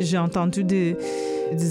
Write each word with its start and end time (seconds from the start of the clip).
J'ai 0.00 0.18
entendu 0.18 0.62
des, 0.62 0.96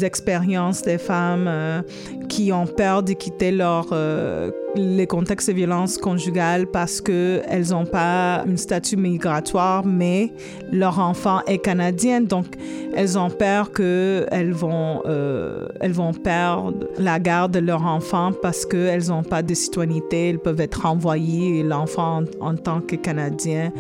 expériences 0.04 0.82
des 0.82 0.98
femmes 0.98 1.46
euh, 1.48 1.82
qui 2.28 2.52
ont 2.52 2.66
peur 2.66 3.04
de 3.04 3.14
quitter 3.14 3.52
leur 3.52 3.90
euh, 3.92 4.50
les 4.76 5.08
contextes 5.08 5.50
de 5.50 5.56
violence 5.56 5.98
conjugale 5.98 6.68
parce 6.68 7.02
que 7.02 7.42
elles 7.48 7.70
n'ont 7.70 7.86
pas 7.86 8.44
un 8.48 8.58
statut 8.58 8.98
migratoire, 8.98 9.86
mais 9.86 10.32
leur 10.72 11.00
enfant 11.00 11.42
est 11.48 11.60
canadien, 11.60 12.22
donc 12.22 12.46
elles 12.96 13.18
ont 13.18 13.30
peur 13.30 13.72
que 13.72 14.26
elles 14.32 14.52
vont 14.52 15.02
euh, 15.06 15.68
vont 15.84 16.14
perdre 16.14 16.88
la 16.98 17.20
garde 17.20 17.54
de 17.54 17.60
leur 17.60 17.86
enfant 17.86 18.32
parce 18.42 18.66
qu'elles 18.66 19.08
n'ont 19.08 19.24
pas 19.24 19.42
de 19.42 19.54
citoyenneté, 19.54 20.30
elles 20.30 20.40
peuvent 20.40 20.62
être 20.62 20.82
renvoyées 20.82 21.64
l'enfant 21.64 22.24
en, 22.40 22.56
tant 22.56 22.82
que 22.82 22.96
canadien 22.96 23.72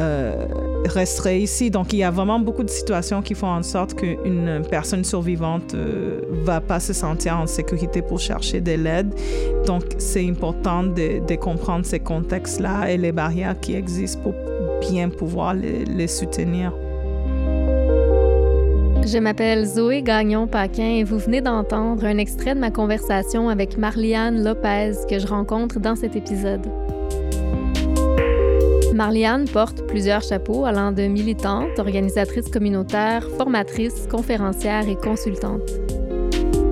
euh, 0.00 0.46
resterait 0.86 1.40
ici. 1.40 1.70
Donc 1.70 1.92
il 1.92 1.98
y 1.98 2.04
a 2.04 2.10
vraiment 2.10 2.38
beaucoup 2.38 2.64
de 2.64 2.70
situations 2.70 3.22
qui 3.22 3.34
font 3.34 3.48
en 3.48 3.62
sorte 3.62 3.94
qu'une 3.94 4.62
personne 4.70 5.04
survivante 5.04 5.74
euh, 5.74 6.20
va 6.42 6.60
pas 6.60 6.80
se 6.80 6.92
sentir 6.92 7.38
en 7.38 7.46
sécurité 7.46 8.00
pour 8.02 8.18
chercher 8.18 8.60
de 8.60 8.72
l'aide. 8.72 9.12
Donc 9.66 9.84
c'est 9.98 10.26
important 10.26 10.84
de, 10.84 11.20
comprendre 11.36 11.86
ces 11.86 12.00
contextes-là 12.00 12.90
et 12.90 12.96
les 12.96 13.12
barrières 13.12 13.58
qui 13.58 13.74
existent 13.74 14.20
pour 14.22 14.34
bien 14.80 15.08
pouvoir 15.08 15.54
les, 15.54 15.84
les 15.84 16.06
soutenir. 16.06 16.72
Je 19.06 19.18
m'appelle 19.18 19.64
Zoé 19.64 20.02
Gagnon-Paquin 20.02 20.98
et 20.98 21.04
vous 21.04 21.18
venez 21.18 21.40
d'entendre 21.40 22.04
un 22.04 22.18
extrait 22.18 22.54
de 22.54 22.60
ma 22.60 22.70
conversation 22.70 23.48
avec 23.48 23.78
Marliane 23.78 24.44
Lopez 24.44 24.92
que 25.08 25.18
je 25.18 25.26
rencontre 25.26 25.80
dans 25.80 25.96
cet 25.96 26.16
épisode. 26.16 26.66
Marliane 28.94 29.44
porte 29.46 29.86
plusieurs 29.86 30.22
chapeaux 30.22 30.64
allant 30.64 30.90
de 30.90 31.02
militante, 31.02 31.78
organisatrice 31.78 32.48
communautaire, 32.48 33.28
formatrice, 33.38 34.08
conférencière 34.10 34.88
et 34.88 34.96
consultante. 34.96 35.62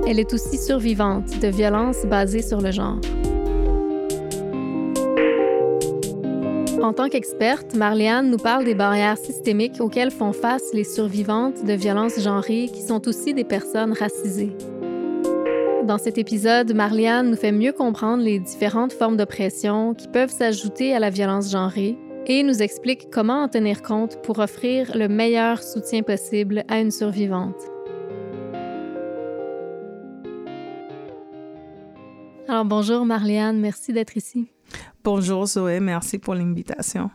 Elle 0.07 0.19
est 0.19 0.33
aussi 0.33 0.59
survivante 0.59 1.39
de 1.41 1.49
violences 1.49 2.05
basées 2.07 2.43
sur 2.43 2.61
le 2.61 2.73
genre. 2.73 2.99
En 6.83 6.93
tant 6.93 7.09
qu'experte, 7.09 7.75
Marliane 7.75 8.31
nous 8.31 8.37
parle 8.37 8.65
des 8.65 8.75
barrières 8.75 9.19
systémiques 9.19 9.81
auxquelles 9.81 10.11
font 10.11 10.33
face 10.33 10.73
les 10.73 10.85
survivantes 10.85 11.65
de 11.65 11.73
violences 11.73 12.21
genrées 12.21 12.69
qui 12.73 12.83
sont 12.83 13.07
aussi 13.07 13.35
des 13.35 13.45
personnes 13.45 13.93
racisées. 13.93 14.57
Dans 15.85 15.99
cet 15.99 16.19
épisode, 16.19 16.75
Marliane 16.75 17.31
nous 17.31 17.37
fait 17.37 17.53
mieux 17.53 17.73
comprendre 17.73 18.23
les 18.23 18.41
différentes 18.41 18.93
formes 18.93 19.17
d'oppression 19.17 19.95
qui 19.95 20.09
peuvent 20.09 20.31
s'ajouter 20.31 20.95
à 20.95 20.99
la 20.99 21.11
violence 21.11 21.51
genrée 21.51 21.97
et 22.29 22.43
nous 22.43 22.63
explique 22.63 23.11
comment 23.11 23.43
en 23.43 23.49
tenir 23.49 23.83
compte 23.83 24.21
pour 24.23 24.39
offrir 24.39 24.95
le 24.95 25.09
meilleur 25.09 25.63
soutien 25.63 26.03
possible 26.03 26.63
à 26.69 26.79
une 26.79 26.91
survivante. 26.91 27.57
Alors 32.47 32.65
bonjour 32.65 33.05
Marliane, 33.05 33.59
merci 33.59 33.93
d'être 33.93 34.17
ici. 34.17 34.49
Bonjour 35.03 35.47
Zoé, 35.47 35.81
merci 35.81 36.19
pour 36.19 36.35
l'invitation. 36.35 37.11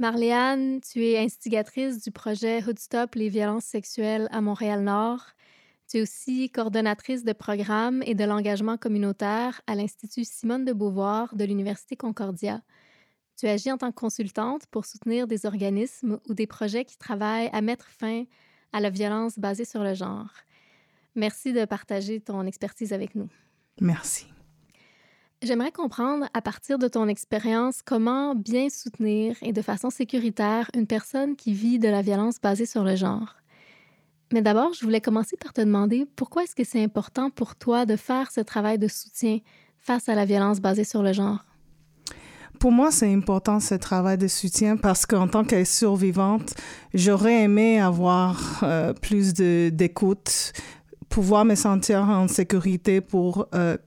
Marliane, 0.00 0.80
tu 0.80 1.04
es 1.04 1.18
instigatrice 1.18 2.02
du 2.02 2.10
projet 2.10 2.62
Hoodstop 2.64 3.16
les 3.16 3.28
violences 3.28 3.64
sexuelles 3.64 4.28
à 4.30 4.40
Montréal-Nord. 4.40 5.26
Tu 5.88 5.98
es 5.98 6.02
aussi 6.02 6.50
coordonnatrice 6.50 7.24
de 7.24 7.32
programmes 7.32 8.02
et 8.06 8.14
de 8.14 8.24
l'engagement 8.24 8.76
communautaire 8.76 9.60
à 9.66 9.74
l'Institut 9.74 10.24
Simone 10.24 10.64
de 10.64 10.72
Beauvoir 10.72 11.34
de 11.34 11.44
l'Université 11.44 11.96
Concordia. 11.96 12.60
Tu 13.40 13.48
agis 13.48 13.72
en 13.72 13.78
tant 13.78 13.90
que 13.90 13.98
consultante 13.98 14.66
pour 14.66 14.84
soutenir 14.84 15.26
des 15.26 15.46
organismes 15.46 16.18
ou 16.28 16.34
des 16.34 16.46
projets 16.46 16.84
qui 16.84 16.98
travaillent 16.98 17.48
à 17.54 17.62
mettre 17.62 17.86
fin 17.86 18.24
à 18.74 18.80
la 18.80 18.90
violence 18.90 19.38
basée 19.38 19.64
sur 19.64 19.82
le 19.82 19.94
genre. 19.94 20.28
Merci 21.14 21.54
de 21.54 21.64
partager 21.64 22.20
ton 22.20 22.44
expertise 22.44 22.92
avec 22.92 23.14
nous. 23.14 23.30
Merci. 23.80 24.26
J'aimerais 25.40 25.72
comprendre, 25.72 26.28
à 26.34 26.42
partir 26.42 26.78
de 26.78 26.86
ton 26.86 27.08
expérience, 27.08 27.80
comment 27.80 28.34
bien 28.34 28.68
soutenir 28.68 29.36
et 29.40 29.54
de 29.54 29.62
façon 29.62 29.88
sécuritaire 29.88 30.70
une 30.74 30.86
personne 30.86 31.34
qui 31.34 31.54
vit 31.54 31.78
de 31.78 31.88
la 31.88 32.02
violence 32.02 32.42
basée 32.42 32.66
sur 32.66 32.84
le 32.84 32.94
genre. 32.94 33.36
Mais 34.34 34.42
d'abord, 34.42 34.74
je 34.74 34.84
voulais 34.84 35.00
commencer 35.00 35.38
par 35.38 35.54
te 35.54 35.62
demander 35.62 36.04
pourquoi 36.14 36.42
est-ce 36.42 36.54
que 36.54 36.64
c'est 36.64 36.84
important 36.84 37.30
pour 37.30 37.56
toi 37.56 37.86
de 37.86 37.96
faire 37.96 38.30
ce 38.32 38.42
travail 38.42 38.78
de 38.78 38.86
soutien 38.86 39.38
face 39.78 40.10
à 40.10 40.14
la 40.14 40.26
violence 40.26 40.60
basée 40.60 40.84
sur 40.84 41.02
le 41.02 41.14
genre? 41.14 41.46
Pour 42.60 42.72
moi, 42.72 42.90
c'est 42.90 43.10
important 43.10 43.58
ce 43.58 43.74
travail 43.74 44.18
de 44.18 44.28
soutien 44.28 44.76
parce 44.76 45.06
qu'en 45.06 45.28
tant 45.28 45.44
que 45.44 45.64
survivante, 45.64 46.52
j'aurais 46.92 47.44
aimé 47.44 47.80
avoir 47.80 48.60
euh, 48.62 48.92
plus 48.92 49.32
d'écoute, 49.32 50.52
pouvoir 51.08 51.46
me 51.46 51.54
sentir 51.54 52.02
en 52.02 52.28
sécurité 52.28 53.00
pour 53.00 53.48
euh, 53.54 53.78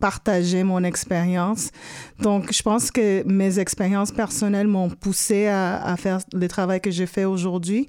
partager 0.00 0.64
mon 0.64 0.84
expérience. 0.84 1.70
Donc, 2.20 2.52
je 2.52 2.62
pense 2.62 2.90
que 2.90 3.22
mes 3.26 3.58
expériences 3.58 4.12
personnelles 4.12 4.66
m'ont 4.66 4.90
poussé 4.90 5.46
à, 5.46 5.82
à, 5.82 5.96
faire 5.96 6.20
le 6.34 6.46
travail 6.46 6.80
que 6.82 6.90
j'ai 6.90 7.06
fait 7.06 7.24
aujourd'hui. 7.24 7.88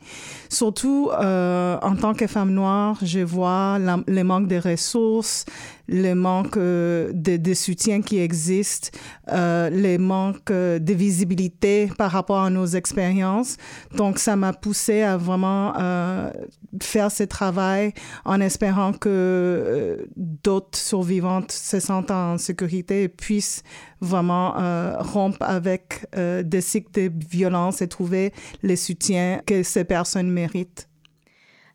Surtout, 0.50 1.09
euh, 1.12 1.78
en 1.81 1.96
tant 1.98 2.13
que 2.13 2.28
femme 2.28 2.52
noire, 2.52 2.98
je 3.02 3.19
vois 3.19 3.80
la, 3.80 4.00
les 4.08 4.24
manques 4.24 4.48
de 4.48 4.58
ressources, 4.58 5.46
les 5.88 6.16
manques 6.16 6.58
euh, 6.58 7.12
de, 7.14 7.53
soutien 7.53 8.02
qui 8.02 8.19
existent, 8.19 8.90
euh, 9.30 9.69
les 9.69 9.97
manques 9.97 10.52
euh, 10.52 10.80
de 10.80 10.94
visibilité 10.94 11.92
par 11.97 12.12
rapport 12.12 12.40
à 12.40 12.50
nos 12.50 12.66
expériences. 12.66 13.58
Donc, 13.96 14.19
ça 14.19 14.36
m'a 14.36 14.53
poussé 14.53 15.02
à 15.02 15.18
vraiment 15.18 15.74
faire 16.81 17.12
ce 17.12 17.24
travail 17.24 17.94
en 18.25 18.40
espérant 18.42 18.94
que 18.94 20.08
d'autres 20.16 20.78
survivantes 20.78 21.52
se 21.52 21.80
sentent 21.80 22.12
en 22.12 22.38
sécurité 22.38 23.03
et 23.03 23.09
puissent 23.09 23.63
vraiment 24.00 24.53
rompre 25.00 25.42
avec 25.42 26.08
des 26.16 26.62
cycles 26.62 26.92
de 27.09 27.12
violence 27.30 27.81
et 27.81 27.88
trouver 27.88 28.34
les 28.63 28.75
soutiens 28.75 29.42
que 29.46 29.63
ces 29.63 29.84
personnes 29.84 30.30
méritent. 30.30 30.88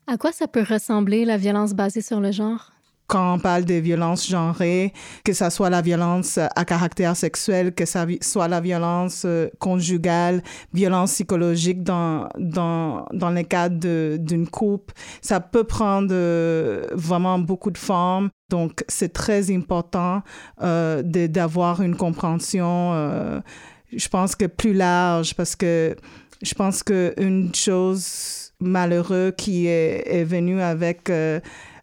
À 0.07 0.17
quoi 0.17 0.31
ça 0.31 0.47
peut 0.47 0.63
ressembler 0.67 1.25
la 1.25 1.37
violence 1.37 1.73
basée 1.73 2.01
sur 2.01 2.19
le 2.19 2.31
genre? 2.31 2.71
Quand 3.07 3.35
on 3.35 3.39
parle 3.39 3.65
de 3.65 3.75
violence 3.75 4.27
genrée, 4.27 4.93
que 5.23 5.33
ça 5.33 5.49
soit 5.49 5.69
la 5.69 5.81
violence 5.81 6.37
à 6.37 6.65
caractère 6.65 7.15
sexuel, 7.15 7.73
que 7.73 7.85
ça 7.85 8.05
soit 8.21 8.47
la 8.47 8.59
violence 8.59 9.25
conjugale, 9.59 10.43
violence 10.73 11.13
psychologique 11.13 11.83
dans, 11.83 12.27
dans, 12.37 13.05
dans 13.13 13.29
le 13.29 13.43
cadre 13.43 14.17
d'une 14.17 14.47
coupe, 14.47 14.91
ça 15.21 15.39
peut 15.39 15.63
prendre 15.63 16.13
vraiment 16.93 17.39
beaucoup 17.39 17.71
de 17.71 17.77
formes. 17.77 18.29
Donc, 18.49 18.83
c'est 18.87 19.13
très 19.13 19.55
important 19.55 20.21
euh, 20.61 21.01
d'avoir 21.03 21.81
une 21.81 21.95
compréhension, 21.95 22.91
euh, 22.93 23.39
je 23.95 24.07
pense 24.09 24.35
que 24.35 24.45
plus 24.45 24.73
large, 24.73 25.33
parce 25.35 25.55
que 25.55 25.95
je 26.41 26.53
pense 26.53 26.83
qu'une 26.83 27.53
chose 27.53 28.53
malheureuse 28.59 29.33
qui 29.37 29.67
est, 29.67 30.03
est 30.07 30.23
venue 30.23 30.61
avec... 30.61 31.09
Euh, 31.09 31.39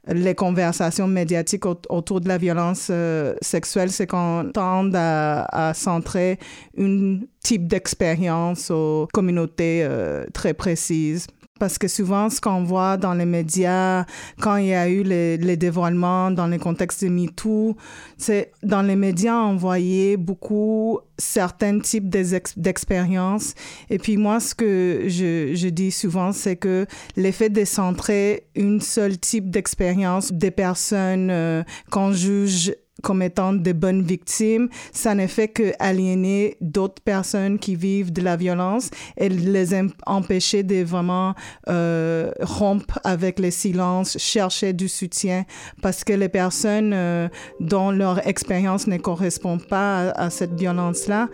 les 0.09 0.35
conversations 0.35 1.07
médiatiques 1.07 1.65
autour 1.67 2.21
de 2.21 2.29
la 2.29 2.39
violence 2.39 2.89
euh, 2.91 3.35
sexuelle, 3.41 3.91
c'est 3.91 4.07
qu'on 4.07 4.51
tend 4.53 4.91
à, 4.95 5.73
centrer 5.75 6.39
un 6.79 7.21
type 7.43 7.67
d'expérience 7.67 8.71
aux 8.71 9.09
communautés 9.13 9.83
euh, 9.85 10.27
très 10.33 10.55
précises. 10.55 11.27
Parce 11.65 11.79
que 11.79 11.89
souvent, 11.89 12.29
ce 12.29 12.43
qu'on 12.43 12.63
voit 12.63 12.99
dans 12.99 13.15
les 13.15 13.25
médias, 13.25 14.05
quand 14.39 14.57
il 14.57 14.67
y 14.67 14.75
a 14.75 14.87
eu 14.87 15.03
les, 15.03 15.39
les 15.39 15.57
dévoilements 15.57 16.31
dans 16.31 16.47
le 16.47 16.59
contexte 16.59 17.03
de 17.03 17.09
MeToo, 17.09 17.75
c'est 18.19 18.53
dans 18.63 18.83
les 18.83 18.97
médias, 18.97 19.39
on 19.39 19.57
voyait 19.57 20.19
beaucoup 20.19 20.99
certains 21.17 21.79
types 21.79 22.11
d'expériences. 22.11 23.55
Et 23.89 23.99
puis 23.99 24.19
moi, 24.19 24.41
ce 24.41 24.55
que 24.55 25.05
je, 25.07 25.55
je 25.55 25.69
dis 25.69 25.91
souvent, 25.91 26.33
c'est 26.33 26.57
que 26.57 26.85
l'effet 27.17 27.49
de 27.49 27.65
centrer 27.65 28.47
une 28.55 28.83
seule 28.83 29.17
type 29.17 29.49
d'expérience 29.49 30.33
des 30.33 30.51
personnes 30.51 31.31
euh, 31.31 31.63
qu'on 31.91 32.13
juge 32.13 32.75
comme 33.03 33.23
étant 33.23 33.53
de 33.53 33.73
bonnes 33.73 34.03
victimes, 34.03 34.69
ça 34.93 35.15
ne 35.15 35.27
fait 35.27 35.49
que 35.49 35.73
aliéner 35.79 36.57
d'autres 36.61 37.03
personnes 37.03 37.59
qui 37.59 37.77
vivent 37.77 38.13
de 38.13 38.23
la 38.23 38.37
violence 38.37 38.91
et 39.17 39.29
les 39.29 39.75
empêcher 40.07 40.63
de 40.63 40.83
vraiment 40.85 41.35
euh, 41.69 42.31
rompre 42.41 43.01
avec 43.05 43.39
les 43.39 43.51
silences, 43.51 44.17
chercher 44.19 44.73
du 44.73 44.89
soutien 44.89 45.45
parce 45.83 46.05
que 46.05 46.13
les 46.13 46.29
personnes 46.29 46.93
euh, 46.95 47.29
dont 47.61 47.91
leur 47.91 48.27
expérience 48.27 48.87
ne 48.87 48.99
correspond 48.99 49.59
pas 49.59 50.11
à 50.11 50.31
cette 50.31 50.55
violence-là. 50.55 51.29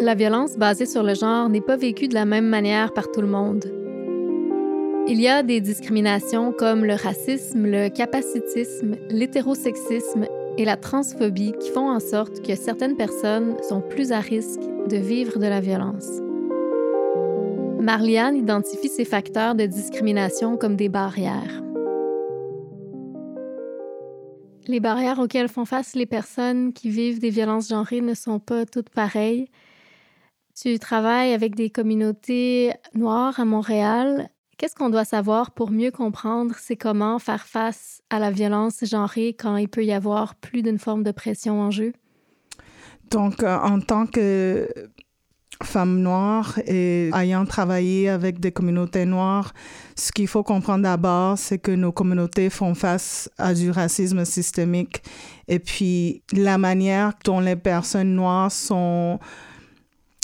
La 0.00 0.14
violence 0.14 0.56
basée 0.56 0.86
sur 0.86 1.02
le 1.02 1.14
genre 1.14 1.48
n'est 1.48 1.60
pas 1.60 1.76
vécue 1.76 2.06
de 2.06 2.14
la 2.14 2.24
même 2.24 2.46
manière 2.46 2.92
par 2.92 3.10
tout 3.10 3.20
le 3.20 3.26
monde. 3.26 3.77
Il 5.10 5.22
y 5.22 5.26
a 5.26 5.42
des 5.42 5.62
discriminations 5.62 6.52
comme 6.52 6.84
le 6.84 6.92
racisme, 6.92 7.64
le 7.64 7.88
capacitisme, 7.88 8.96
l'hétérosexisme 9.08 10.26
et 10.58 10.66
la 10.66 10.76
transphobie 10.76 11.54
qui 11.58 11.70
font 11.70 11.88
en 11.88 11.98
sorte 11.98 12.46
que 12.46 12.54
certaines 12.54 12.94
personnes 12.94 13.56
sont 13.66 13.80
plus 13.80 14.12
à 14.12 14.20
risque 14.20 14.60
de 14.60 14.98
vivre 14.98 15.38
de 15.38 15.46
la 15.46 15.60
violence. 15.62 16.20
Marliane 17.80 18.36
identifie 18.36 18.90
ces 18.90 19.06
facteurs 19.06 19.54
de 19.54 19.64
discrimination 19.64 20.58
comme 20.58 20.76
des 20.76 20.90
barrières. 20.90 21.62
Les 24.66 24.80
barrières 24.80 25.20
auxquelles 25.20 25.48
font 25.48 25.64
face 25.64 25.94
les 25.94 26.04
personnes 26.04 26.74
qui 26.74 26.90
vivent 26.90 27.18
des 27.18 27.30
violences 27.30 27.70
genrées 27.70 28.02
ne 28.02 28.12
sont 28.12 28.40
pas 28.40 28.66
toutes 28.66 28.90
pareilles. 28.90 29.48
Tu 30.54 30.78
travailles 30.78 31.32
avec 31.32 31.54
des 31.54 31.70
communautés 31.70 32.72
noires 32.92 33.40
à 33.40 33.46
Montréal. 33.46 34.28
Qu'est-ce 34.58 34.74
qu'on 34.74 34.90
doit 34.90 35.04
savoir 35.04 35.52
pour 35.52 35.70
mieux 35.70 35.92
comprendre 35.92 36.56
c'est 36.58 36.74
comment 36.74 37.20
faire 37.20 37.46
face 37.46 38.02
à 38.10 38.18
la 38.18 38.32
violence 38.32 38.84
genrée 38.84 39.28
quand 39.38 39.56
il 39.56 39.68
peut 39.68 39.84
y 39.84 39.92
avoir 39.92 40.34
plus 40.34 40.62
d'une 40.62 40.80
forme 40.80 41.04
de 41.04 41.12
pression 41.12 41.60
en 41.60 41.70
jeu? 41.70 41.92
Donc, 43.12 43.44
euh, 43.44 43.56
en 43.56 43.78
tant 43.78 44.06
que 44.06 44.68
femme 45.62 46.00
noire 46.00 46.58
et 46.66 47.10
ayant 47.14 47.44
travaillé 47.44 48.08
avec 48.08 48.40
des 48.40 48.50
communautés 48.50 49.04
noires, 49.04 49.54
ce 49.94 50.10
qu'il 50.10 50.26
faut 50.26 50.42
comprendre 50.42 50.82
d'abord, 50.82 51.38
c'est 51.38 51.58
que 51.58 51.70
nos 51.70 51.92
communautés 51.92 52.50
font 52.50 52.74
face 52.74 53.30
à 53.38 53.54
du 53.54 53.70
racisme 53.70 54.24
systémique. 54.24 55.04
Et 55.46 55.60
puis, 55.60 56.24
la 56.32 56.58
manière 56.58 57.12
dont 57.24 57.38
les 57.38 57.56
personnes 57.56 58.14
noires 58.16 58.50
sont 58.50 59.20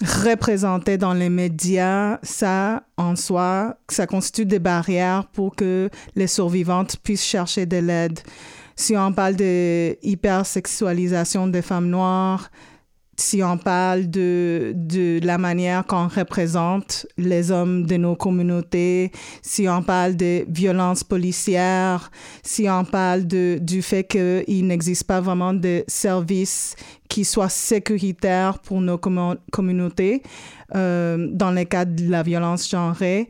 représentées 0.02 0.98
dans 0.98 1.14
les 1.14 1.28
médias, 1.28 2.18
ça, 2.22 2.82
en 2.96 3.14
soi, 3.16 3.76
ça 3.88 4.06
constitue 4.06 4.46
des 4.46 4.58
barrières 4.58 5.26
pour 5.32 5.54
que 5.54 5.88
les 6.16 6.26
survivantes 6.26 6.96
puissent 7.02 7.24
chercher 7.24 7.66
de 7.66 7.76
l'aide. 7.76 8.18
Si 8.76 8.96
on 8.96 9.12
parle 9.12 9.36
de 9.36 9.96
hypersexualisation 10.02 11.46
des 11.46 11.62
femmes 11.62 11.88
noires, 11.88 12.50
si 13.16 13.42
on 13.42 13.56
parle 13.58 14.08
de, 14.10 14.72
de 14.74 15.20
la 15.22 15.38
manière 15.38 15.86
qu'on 15.86 16.08
représente 16.08 17.06
les 17.16 17.50
hommes 17.50 17.86
de 17.86 17.96
nos 17.96 18.16
communautés, 18.16 19.12
si 19.42 19.68
on 19.68 19.82
parle 19.82 20.16
de 20.16 20.44
violences 20.48 21.04
policières, 21.04 22.10
si 22.42 22.68
on 22.68 22.84
parle 22.84 23.26
de, 23.26 23.58
du 23.60 23.82
fait 23.82 24.04
qu'il 24.04 24.66
n'existe 24.66 25.04
pas 25.04 25.20
vraiment 25.20 25.52
de 25.52 25.84
services 25.86 26.76
qui 27.08 27.24
soient 27.24 27.48
sécuritaires 27.48 28.58
pour 28.58 28.80
nos 28.80 28.98
communautés 28.98 30.22
euh, 30.74 31.28
dans 31.30 31.50
le 31.50 31.64
cadre 31.64 31.94
de 31.94 32.10
la 32.10 32.22
violence 32.22 32.68
genrée, 32.68 33.28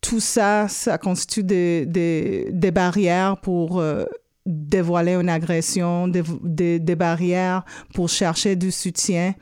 tout 0.00 0.20
ça, 0.20 0.68
ça 0.68 0.96
constitue 0.96 1.42
des, 1.42 1.84
des, 1.84 2.48
des 2.52 2.70
barrières 2.70 3.36
pour 3.38 3.80
euh, 3.80 4.04
dévoiler 4.48 5.12
une 5.14 5.28
agression, 5.28 6.08
des, 6.08 6.96
barrières 6.96 7.64
pour 7.94 8.08
chercher 8.08 8.56
du 8.56 8.70
soutien. 8.70 9.34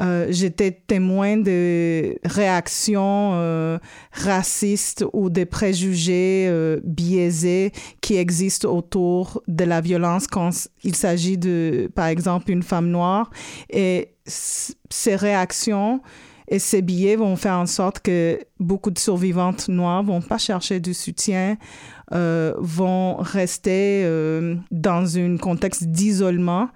Euh, 0.00 0.26
j'étais 0.30 0.72
témoin 0.72 1.36
de 1.36 2.18
réactions 2.24 3.32
euh, 3.34 3.78
racistes 4.10 5.04
ou 5.12 5.30
des 5.30 5.44
préjugés 5.44 6.46
euh, 6.48 6.80
biaisés 6.82 7.72
qui 8.00 8.16
existent 8.16 8.68
autour 8.68 9.42
de 9.48 9.64
la 9.64 9.80
violence 9.80 10.26
quand 10.26 10.50
il 10.82 10.96
s'agit 10.96 11.38
de, 11.38 11.90
par 11.94 12.06
exemple, 12.06 12.50
une 12.50 12.62
femme 12.62 12.88
noire. 12.88 13.30
Et 13.70 14.14
ces 14.26 15.14
réactions 15.14 16.00
et 16.48 16.58
ces 16.58 16.82
billets 16.82 17.16
vont 17.16 17.36
faire 17.36 17.56
en 17.56 17.66
sorte 17.66 18.00
que 18.00 18.38
beaucoup 18.58 18.90
de 18.90 18.98
survivantes 18.98 19.68
noires 19.68 20.02
vont 20.02 20.20
pas 20.20 20.38
chercher 20.38 20.80
du 20.80 20.94
soutien, 20.94 21.56
euh, 22.12 22.54
vont 22.58 23.16
rester 23.16 24.02
euh, 24.04 24.56
dans 24.70 25.16
un 25.18 25.36
contexte 25.36 25.84
d'isolement 25.84 26.68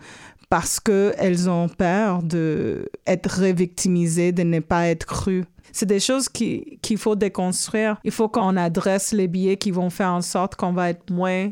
parce 0.49 0.79
qu'elles 0.81 1.51
ont 1.51 1.69
peur 1.69 2.23
d'être 2.23 3.31
révictimisées, 3.31 4.33
de 4.33 4.45
ne 4.45 4.61
pas 4.61 4.87
être 4.89 5.07
crues. 5.07 5.45
C'est 5.73 5.87
des 5.87 6.01
choses 6.01 6.29
qu'il 6.29 6.99
faut 6.99 7.17
déconstruire. 7.17 7.99
Il 8.05 8.13
faut 8.13 8.29
qu'on 8.29 8.57
adresse 8.57 9.13
les 9.13 9.29
billets 9.29 9.57
qui 9.57 9.73
vont 9.73 9.91
faire 9.91 10.13
en 10.13 10.23
sorte 10.23 10.55
qu'on 10.55 10.73
va 10.73 10.91
être 10.91 11.11
moins 11.11 11.51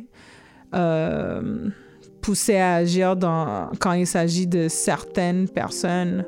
euh, 0.75 1.69
poussé 2.23 2.57
à 2.57 2.77
agir 2.77 3.17
quand 3.81 3.93
il 3.93 4.07
s'agit 4.07 4.47
de 4.47 4.69
certaines 4.69 5.49
personnes. 5.49 6.25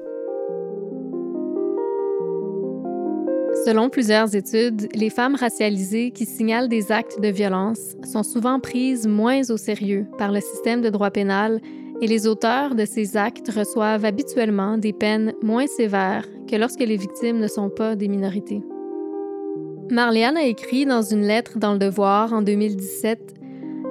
Selon 3.66 3.90
plusieurs 3.90 4.36
études, 4.36 4.86
les 4.94 5.10
femmes 5.10 5.34
racialisées 5.34 6.12
qui 6.12 6.24
signalent 6.24 6.68
des 6.68 6.92
actes 6.92 7.20
de 7.20 7.26
violence 7.26 7.96
sont 8.04 8.22
souvent 8.22 8.60
prises 8.60 9.08
moins 9.08 9.40
au 9.50 9.56
sérieux 9.56 10.06
par 10.18 10.30
le 10.30 10.38
système 10.38 10.82
de 10.82 10.88
droit 10.88 11.10
pénal 11.10 11.60
et 12.00 12.06
les 12.06 12.28
auteurs 12.28 12.76
de 12.76 12.84
ces 12.84 13.16
actes 13.16 13.50
reçoivent 13.50 14.04
habituellement 14.04 14.78
des 14.78 14.92
peines 14.92 15.34
moins 15.42 15.66
sévères 15.66 16.28
que 16.48 16.54
lorsque 16.54 16.78
les 16.78 16.96
victimes 16.96 17.40
ne 17.40 17.48
sont 17.48 17.68
pas 17.68 17.96
des 17.96 18.06
minorités. 18.06 18.62
Marliane 19.90 20.36
a 20.36 20.44
écrit 20.44 20.86
dans 20.86 21.02
une 21.02 21.26
lettre 21.26 21.58
dans 21.58 21.72
Le 21.72 21.80
Devoir 21.80 22.32
en 22.32 22.42
2017 22.42 23.35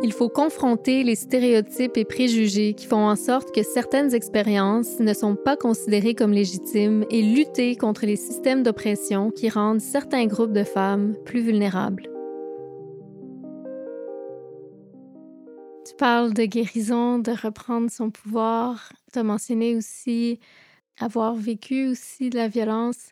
il 0.04 0.14
faut 0.14 0.30
confronter 0.30 1.04
les 1.04 1.16
stéréotypes 1.16 1.98
et 1.98 2.06
préjugés 2.06 2.74
qui 2.74 2.86
font 2.86 3.08
en 3.08 3.16
sorte 3.16 3.54
que 3.54 3.64
certaines 3.64 4.14
expériences 4.14 5.00
ne 5.00 5.14
sont 5.14 5.36
pas 5.36 5.58
considérées 5.58 6.16
comme 6.16 6.32
légitimes 6.32 7.06
et 7.10 7.22
lutter 7.22 7.76
contre 7.76 8.06
les 8.06 8.16
systèmes 8.16 8.64
d'oppression 8.64 9.32
qui 9.32 9.50
rendent 9.50 9.82
certains 9.82 10.28
groupes 10.28 10.54
de 10.54 10.64
femmes 10.64 11.16
plus 11.26 11.42
vulnérables. 11.42 12.10
Tu 15.88 15.96
parles 15.98 16.34
de 16.34 16.46
guérison, 16.46 17.20
de 17.20 17.32
reprendre 17.32 17.90
son 17.90 18.10
pouvoir. 18.12 18.92
Tu 19.14 19.20
as 19.20 19.24
mentionné 19.24 19.76
aussi 19.76 20.40
avoir 21.00 21.36
vécu 21.36 21.88
aussi 21.88 22.30
de 22.30 22.38
la 22.38 22.48
violence. 22.48 23.10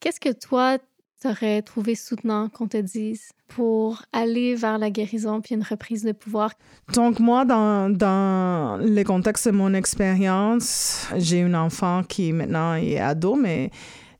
Qu'est-ce 0.00 0.20
que 0.20 0.32
toi, 0.32 0.78
t'aurais 1.20 1.62
trouvé 1.62 1.94
soutenant 1.94 2.48
qu'on 2.48 2.68
te 2.68 2.76
dise 2.76 3.30
pour 3.48 4.02
aller 4.12 4.54
vers 4.54 4.78
la 4.78 4.90
guérison 4.90 5.40
puis 5.40 5.54
une 5.54 5.62
reprise 5.62 6.04
de 6.04 6.12
pouvoir? 6.12 6.52
Donc, 6.94 7.18
moi, 7.18 7.44
dans, 7.44 7.90
dans 7.90 8.78
le 8.80 9.02
contexte 9.02 9.48
de 9.48 9.52
mon 9.52 9.74
expérience, 9.74 11.08
j'ai 11.16 11.42
un 11.42 11.54
enfant 11.54 12.02
qui 12.02 12.32
maintenant 12.32 12.74
est 12.74 12.98
ado, 12.98 13.34
mais 13.34 13.70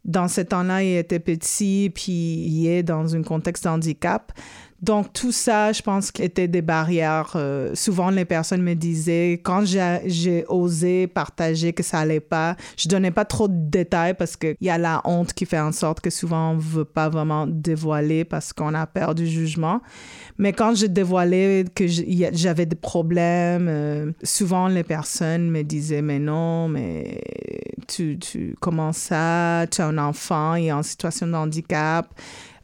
dans 0.05 0.29
ce 0.29 0.41
temps-là, 0.41 0.83
il 0.83 0.97
était 0.97 1.21
petit, 1.21 1.91
puis 1.95 2.13
il 2.13 2.67
est 2.67 2.83
dans 2.83 3.15
un 3.15 3.23
contexte 3.23 3.65
de 3.65 3.69
handicap. 3.69 4.33
Donc, 4.81 5.13
tout 5.13 5.33
ça, 5.33 5.73
je 5.73 5.83
pense 5.83 6.13
qu'était 6.13 6.47
des 6.47 6.63
barrières. 6.63 7.33
Euh, 7.35 7.75
souvent, 7.75 8.11
les 8.11 8.25
personnes 8.25 8.63
me 8.63 8.75
disaient, 8.75 9.41
quand 9.43 9.65
j'ai 9.65 10.45
osé 10.49 11.09
partager 11.09 11.73
que 11.73 11.83
ça 11.83 11.99
allait 11.99 12.21
pas, 12.21 12.57
je 12.77 12.89
donnais 12.89 13.11
pas 13.11 13.25
trop 13.25 13.49
de 13.49 13.57
détails 13.57 14.15
parce 14.15 14.37
qu'il 14.37 14.55
y 14.61 14.71
a 14.71 14.79
la 14.79 15.01
honte 15.05 15.33
qui 15.33 15.47
fait 15.47 15.59
en 15.59 15.73
sorte 15.73 16.01
que 16.01 16.11
souvent, 16.11 16.53
on 16.53 16.59
veut 16.59 16.85
pas 16.85 17.09
vraiment 17.09 17.47
dévoiler 17.49 18.25
parce 18.25 18.53
qu'on 18.53 18.73
a 18.75 18.87
peur 18.87 19.17
du 19.17 19.27
jugement. 19.27 19.81
Mais 20.39 20.53
quand 20.53 20.77
j'ai 20.77 20.89
dévoilé 20.89 21.65
que 21.75 21.87
j'avais 21.89 22.67
des 22.67 22.77
problèmes, 22.77 23.67
euh, 23.69 24.13
souvent, 24.23 24.69
les 24.69 24.85
personnes 24.85 25.51
me 25.51 25.63
disaient, 25.63 26.03
mais 26.03 26.21
non, 26.21 26.69
mais 26.69 27.21
tu, 27.89 28.17
tu, 28.21 28.55
comment 28.61 28.93
ça? 28.93 29.67
Tu 29.69 29.81
as 29.81 29.87
un 29.87 29.99
enfant, 29.99 30.55
il 30.55 30.67
est 30.67 30.73
en 30.73 30.85
situation 30.85 31.27
de 31.27 31.35
handicap 31.35 32.09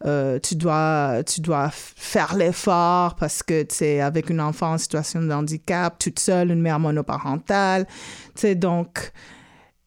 euh, 0.05 0.39
tu 0.39 0.55
dois 0.57 1.23
tu 1.27 1.41
dois 1.41 1.71
faire 1.73 2.35
l'effort 2.37 3.15
parce 3.17 3.43
que 3.43 3.63
tu 3.63 3.75
sais 3.75 4.01
avec 4.01 4.29
une 4.31 4.41
enfant 4.41 4.73
en 4.75 4.79
situation 4.79 5.23
de 5.23 5.33
handicap 5.33 5.99
toute 5.99 6.19
seule 6.19 6.51
une 6.51 6.61
mère 6.61 6.79
monoparentale 6.79 7.87
tu 8.35 8.43
sais 8.43 8.55
donc 8.55 9.13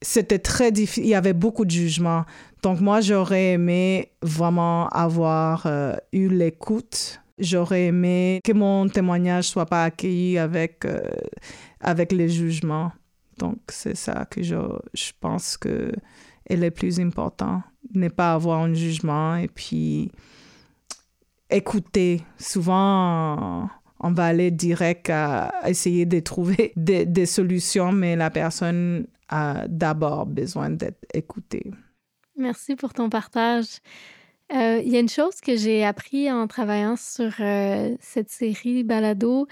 c'était 0.02 0.40
très 0.40 0.72
difficile 0.72 1.06
il 1.06 1.10
y 1.10 1.16
avait 1.16 1.34
beaucoup 1.34 1.66
de 1.66 1.72
jugements. 1.72 2.26
Donc 2.64 2.82
moi 2.82 3.02
j'aurais 3.02 3.54
aimé 3.54 4.12
vraiment 4.22 4.88
avoir 4.90 5.66
euh, 5.66 5.96
eu 6.12 6.28
l'écoute. 6.30 7.22
J'aurais 7.40 7.86
aimé 7.86 8.42
que 8.44 8.52
mon 8.52 8.88
témoignage 8.90 9.46
soit 9.46 9.68
pas 9.68 9.84
accueilli 9.84 10.38
avec 10.38 10.86
euh, 10.86 11.02
avec 11.82 12.12
les 12.12 12.30
jugements. 12.30 12.92
Donc 13.38 13.60
c'est 13.70 13.96
ça 13.96 14.26
que 14.26 14.42
je, 14.42 14.56
je 14.94 15.12
pense 15.20 15.58
que 15.58 15.92
est 16.50 16.56
le 16.56 16.72
plus 16.72 17.00
important 17.00 17.62
ne 17.94 18.10
pas 18.10 18.34
avoir 18.34 18.62
un 18.62 18.74
jugement 18.74 19.36
et 19.36 19.48
puis 19.48 20.12
écouter. 21.50 22.24
Souvent, 22.38 23.70
on 24.00 24.12
va 24.12 24.25
aller 24.25 24.51
direct 24.51 25.10
à 25.10 25.53
essayer 25.67 26.06
de 26.06 26.20
trouver 26.20 26.74
des, 26.75 27.25
solutions, 27.25 27.91
mais 27.91 28.15
la 28.15 28.29
personne 28.29 29.08
a 29.29 29.67
d'abord 29.67 30.25
besoin 30.25 30.70
d'être 30.70 31.03
écoutée. 31.13 31.72
Merci 32.38 32.75
pour 32.75 32.94
ton 32.94 33.10
partage. 33.10 33.79
Euh, 34.53 34.82
il 34.84 34.89
y 34.89 34.96
a 34.96 35.00
une 35.00 35.10
chose 35.10 35.41
que 35.41 35.58
j'ai 35.58 35.84
appris 35.84 36.32
en 36.32 36.48
travaillant 36.48 36.96
sur 36.96 37.34
euh, 37.41 37.96
cette 38.00 38.29
série 38.29 38.84
Balado, 38.84 39.48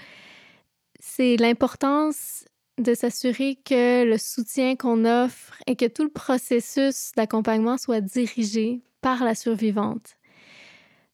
c'est 0.98 1.36
l'importance 1.36 2.35
de 2.78 2.94
s'assurer 2.94 3.56
que 3.64 4.04
le 4.04 4.18
soutien 4.18 4.76
qu'on 4.76 5.04
offre 5.04 5.54
et 5.66 5.76
que 5.76 5.86
tout 5.86 6.04
le 6.04 6.10
processus 6.10 7.12
d'accompagnement 7.16 7.78
soit 7.78 8.00
dirigé 8.00 8.82
par 9.00 9.24
la 9.24 9.34
survivante. 9.34 10.16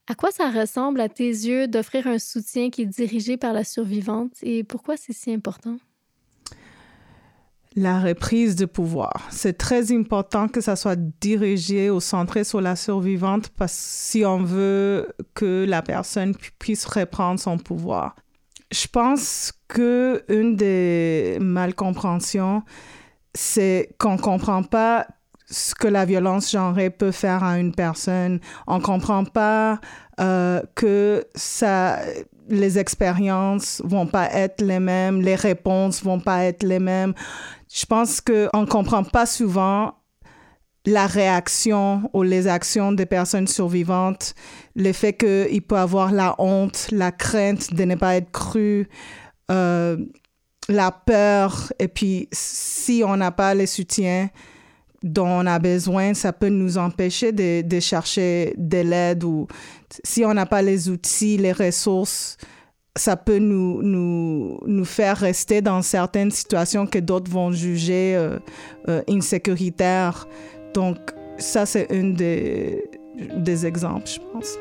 À 0.08 0.14
quoi 0.14 0.30
ça 0.30 0.50
ressemble 0.50 1.00
à 1.00 1.08
tes 1.08 1.28
yeux 1.28 1.68
d'offrir 1.68 2.06
un 2.06 2.18
soutien 2.18 2.70
qui 2.70 2.82
est 2.82 2.86
dirigé 2.86 3.36
par 3.36 3.52
la 3.52 3.64
survivante 3.64 4.32
et 4.42 4.64
pourquoi 4.64 4.96
c'est 4.96 5.12
si 5.12 5.32
important? 5.32 5.78
la 7.76 8.00
reprise 8.00 8.56
de 8.56 8.66
pouvoir. 8.66 9.26
C'est 9.30 9.56
très 9.56 9.92
important 9.92 10.48
que 10.48 10.60
ça 10.60 10.76
soit 10.76 10.98
dirigé 11.20 11.90
ou 11.90 12.00
centré 12.00 12.44
sur 12.44 12.60
la 12.60 12.76
survivante 12.76 13.48
parce 13.50 13.72
que 13.72 13.78
si 13.80 14.24
on 14.24 14.42
veut 14.42 15.08
que 15.34 15.64
la 15.66 15.82
personne 15.82 16.34
puisse 16.58 16.84
reprendre 16.84 17.40
son 17.40 17.58
pouvoir. 17.58 18.16
Je 18.70 18.86
pense 18.88 19.52
que 19.72 20.22
une 20.28 20.54
des 20.54 21.38
malcompréhensions, 21.40 22.62
c'est 23.34 23.88
qu'on 23.98 24.18
comprend 24.18 24.62
pas 24.62 25.06
ce 25.48 25.74
que 25.74 25.88
la 25.88 26.04
violence 26.04 26.50
genrée 26.50 26.90
peut 26.90 27.10
faire 27.10 27.42
à 27.42 27.58
une 27.58 27.74
personne. 27.74 28.38
On 28.66 28.80
comprend 28.80 29.24
pas 29.24 29.80
euh, 30.20 30.60
que 30.74 31.24
ça, 31.34 32.00
les 32.48 32.78
expériences 32.78 33.80
vont 33.84 34.06
pas 34.06 34.30
être 34.32 34.60
les 34.60 34.80
mêmes, 34.80 35.22
les 35.22 35.34
réponses 35.34 36.02
vont 36.02 36.20
pas 36.20 36.44
être 36.44 36.62
les 36.62 36.78
mêmes. 36.78 37.14
Je 37.72 37.86
pense 37.86 38.20
qu'on 38.20 38.66
comprend 38.66 39.04
pas 39.04 39.24
souvent 39.24 39.94
la 40.84 41.06
réaction 41.06 42.10
ou 42.12 42.22
les 42.22 42.46
actions 42.48 42.92
des 42.92 43.06
personnes 43.06 43.46
survivantes, 43.46 44.34
le 44.74 44.92
fait 44.92 45.12
qu'il 45.12 45.62
peut 45.62 45.78
avoir 45.78 46.12
la 46.12 46.34
honte, 46.38 46.88
la 46.90 47.12
crainte 47.12 47.72
de 47.72 47.84
ne 47.84 47.94
pas 47.94 48.16
être 48.16 48.32
cru, 48.32 48.88
euh, 49.50 49.96
la 50.68 50.90
peur, 50.90 51.72
et 51.78 51.88
puis 51.88 52.28
si 52.32 53.02
on 53.04 53.16
n'a 53.16 53.30
pas 53.30 53.54
les 53.54 53.66
soutiens 53.66 54.28
dont 55.02 55.26
on 55.26 55.46
a 55.46 55.58
besoin, 55.58 56.14
ça 56.14 56.32
peut 56.32 56.48
nous 56.48 56.78
empêcher 56.78 57.32
de, 57.32 57.62
de 57.62 57.80
chercher 57.80 58.54
de 58.56 58.78
l'aide 58.78 59.24
ou 59.24 59.48
si 60.04 60.24
on 60.24 60.32
n'a 60.32 60.46
pas 60.46 60.62
les 60.62 60.88
outils, 60.88 61.36
les 61.36 61.52
ressources, 61.52 62.36
ça 62.96 63.16
peut 63.16 63.38
nous, 63.38 63.82
nous, 63.82 64.58
nous 64.66 64.84
faire 64.84 65.16
rester 65.16 65.62
dans 65.62 65.82
certaines 65.82 66.30
situations 66.30 66.86
que 66.86 66.98
d'autres 66.98 67.30
vont 67.30 67.50
juger 67.50 68.14
euh, 68.16 68.38
euh, 68.88 69.02
insécuritaires. 69.08 70.28
Donc, 70.74 70.98
ça, 71.38 71.66
c'est 71.66 71.90
un 71.90 72.10
des, 72.10 72.84
des 73.36 73.66
exemples, 73.66 74.06
je 74.06 74.18
pense. 74.32 74.58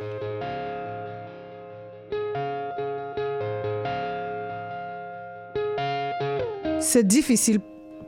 C'est 6.82 7.06
difficile 7.06 7.60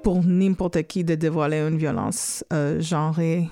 pour 0.01 0.23
n'importe 0.23 0.81
qui 0.83 1.03
de 1.03 1.13
dévoiler 1.13 1.59
une 1.59 1.77
violence 1.77 2.43
euh, 2.51 2.81
genrée 2.81 3.49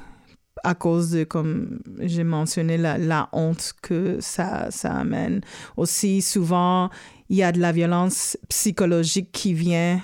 à 0.63 0.74
cause 0.74 1.12
de, 1.12 1.24
comme 1.24 1.80
j'ai 2.00 2.24
mentionné, 2.24 2.78
la, 2.78 3.30
honte 3.32 3.74
que 3.82 4.18
ça, 4.20 4.72
ça 4.72 4.96
amène. 4.96 5.42
Aussi, 5.78 6.22
souvent, 6.22 6.90
il 7.30 7.38
y 7.38 7.44
a 7.44 7.51
de 7.51 7.60
la 7.60 7.72
violence 7.72 8.36
psychologique 8.50 9.32
qui 9.32 9.54
vient 9.54 10.01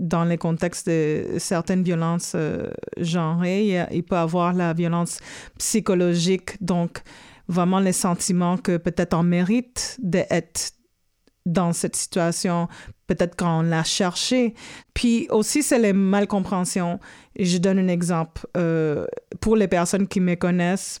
dans 0.00 0.24
les 0.24 0.38
contextes 0.38 0.88
de 0.88 1.36
certaines 1.38 1.82
violences 1.82 2.32
euh, 2.34 2.70
genrées. 2.98 3.86
Il, 3.90 4.04
peut 4.04 4.16
y 4.16 4.18
avoir 4.18 4.54
la 4.54 4.72
violence 4.72 5.18
psychologique, 5.58 6.62
donc 6.62 7.02
vraiment 7.48 7.80
les 7.80 7.92
sentiments 7.92 8.56
que 8.56 8.76
peut-être 8.76 9.14
on 9.14 9.24
mérite 9.24 9.98
d'être 10.02 10.72
dans 11.46 11.72
cette 11.72 11.96
situation, 11.96 12.68
peut-être 13.14 13.36
quand 13.36 13.60
on 13.60 13.62
l'a 13.62 13.84
cherché. 13.84 14.54
Puis 14.94 15.26
aussi, 15.30 15.62
c'est 15.62 15.78
les 15.78 15.92
malcompréhensions. 15.92 16.98
Je 17.38 17.58
donne 17.58 17.78
un 17.78 17.88
exemple. 17.88 18.46
Euh, 18.56 19.06
pour 19.40 19.56
les 19.56 19.68
personnes 19.68 20.06
qui 20.06 20.20
me 20.20 20.34
connaissent, 20.34 20.98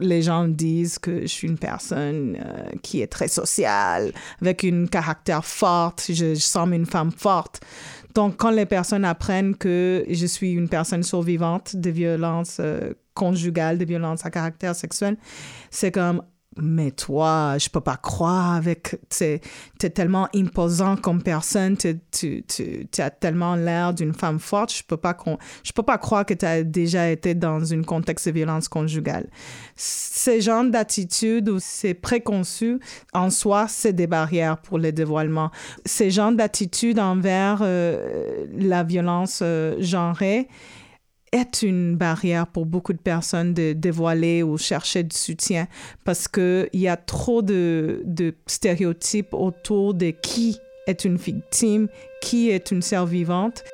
les 0.00 0.22
gens 0.22 0.48
disent 0.48 0.98
que 0.98 1.22
je 1.22 1.26
suis 1.26 1.48
une 1.48 1.58
personne 1.58 2.36
euh, 2.40 2.70
qui 2.82 3.00
est 3.00 3.06
très 3.06 3.28
sociale, 3.28 4.12
avec 4.40 4.64
un 4.64 4.86
caractère 4.86 5.44
fort. 5.44 5.94
Je, 6.08 6.14
je 6.14 6.34
sens 6.34 6.68
une 6.72 6.86
femme 6.86 7.12
forte. 7.12 7.60
Donc, 8.14 8.36
quand 8.36 8.50
les 8.50 8.66
personnes 8.66 9.04
apprennent 9.04 9.56
que 9.56 10.04
je 10.08 10.26
suis 10.26 10.52
une 10.52 10.68
personne 10.68 11.02
survivante 11.02 11.74
de 11.74 11.90
violences 11.90 12.58
euh, 12.60 12.92
conjugales, 13.14 13.76
de 13.78 13.84
violences 13.84 14.24
à 14.24 14.30
caractère 14.30 14.74
sexuel, 14.74 15.16
c'est 15.70 15.90
comme 15.90 16.22
mais 16.56 16.90
toi, 16.90 17.56
je 17.58 17.68
peux 17.68 17.80
pas 17.80 17.96
croire 17.96 18.54
avec, 18.54 18.96
tu 19.10 19.24
es 19.24 19.90
tellement 19.90 20.28
imposant 20.34 20.96
comme 20.96 21.22
personne, 21.22 21.76
tu, 21.76 22.44
as 22.98 23.10
tellement 23.10 23.56
l'air 23.56 23.92
d'une 23.92 24.14
femme 24.14 24.38
forte, 24.38 24.72
je 24.74 24.82
peux 24.82 24.96
pas 24.96 25.14
peux 25.74 25.82
pas 25.82 25.98
croire 25.98 26.24
que 26.24 26.34
tu 26.34 26.46
as 26.46 26.62
déjà 26.62 27.10
été 27.10 27.34
dans 27.34 27.72
un 27.72 27.82
contexte 27.82 28.28
de 28.28 28.32
violence 28.32 28.68
conjugale. 28.68 29.28
Ces 29.76 30.40
genres 30.40 30.64
d'attitudes 30.64 31.48
ou 31.48 31.58
ces 31.58 31.94
préconçus, 31.94 32.78
en 33.12 33.30
soi, 33.30 33.66
c'est 33.68 33.92
des 33.92 34.06
barrières 34.06 34.58
pour 34.58 34.78
le 34.78 34.92
dévoilement. 34.92 35.50
Ces 35.84 36.10
genres 36.10 36.32
d'attitudes 36.32 36.98
envers 36.98 37.58
euh, 37.62 38.46
la 38.56 38.84
violence 38.84 39.40
euh, 39.42 39.76
genrée, 39.80 40.48
est 41.34 41.62
une 41.62 41.96
barrière 41.96 42.46
pour 42.46 42.64
beaucoup 42.64 42.92
de 42.92 42.98
personnes 42.98 43.54
de 43.54 43.72
dévoiler 43.72 44.44
ou 44.44 44.56
chercher 44.56 45.02
du 45.02 45.16
soutien 45.16 45.66
parce 46.04 46.28
qu'il 46.28 46.68
y 46.72 46.86
a 46.86 46.96
trop 46.96 47.42
de, 47.42 48.04
stéréotypes 48.46 49.34
autour 49.34 49.94
de 49.94 50.10
qui 50.10 50.60
est 50.86 51.04
une 51.04 51.16
victime, 51.16 51.88
qui 52.22 52.50
est 52.50 52.70
une 52.70 52.82
survivante. 52.82 53.64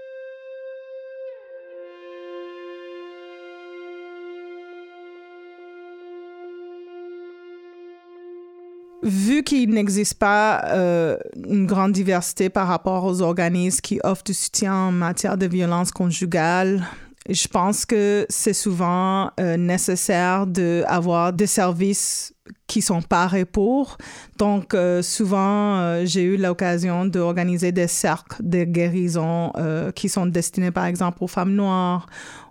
Vu 9.03 9.43
qu'il 9.43 9.71
n'existe 9.71 10.19
pas 10.19 10.63
euh, 10.69 11.19
une 11.37 11.67
grande 11.67 11.93
diversité 11.93 12.49
par 12.49 12.69
rapport 12.69 13.05
aux 13.05 13.21
organismes 13.21 13.81
qui 13.81 14.01
offrent 14.03 14.25
du 14.25 14.35
soutien 14.35 14.75
en 14.75 14.93
matière 14.93 15.37
de 15.37 15.47
violence 15.47 15.91
conjugale, 15.91 16.87
je 17.33 17.47
pense 17.49 17.87
que 17.87 18.27
c'est 18.29 18.53
souvent 18.53 19.31
euh, 19.39 19.57
nécessaire 19.57 20.47
d'avoir 20.47 21.33
des 21.33 21.47
services 21.47 22.35
qui 22.67 22.83
sont 22.83 23.03
parés 23.03 23.45
pour. 23.45 23.99
Donc, 24.39 24.75
euh, 24.75 25.03
souvent, 25.03 25.77
euh, 25.77 26.03
j'ai 26.05 26.23
eu 26.23 26.37
l'occasion 26.37 27.05
d'organiser 27.05 27.71
des 27.71 27.87
cercles 27.87 28.37
de 28.41 28.65
guérison 28.65 29.53
qui 29.95 30.09
sont 30.09 30.27
destinés, 30.27 30.71
par 30.71 30.87
exemple, 30.87 31.19
aux 31.23 31.29
femmes 31.29 31.55
noires, 31.55 32.07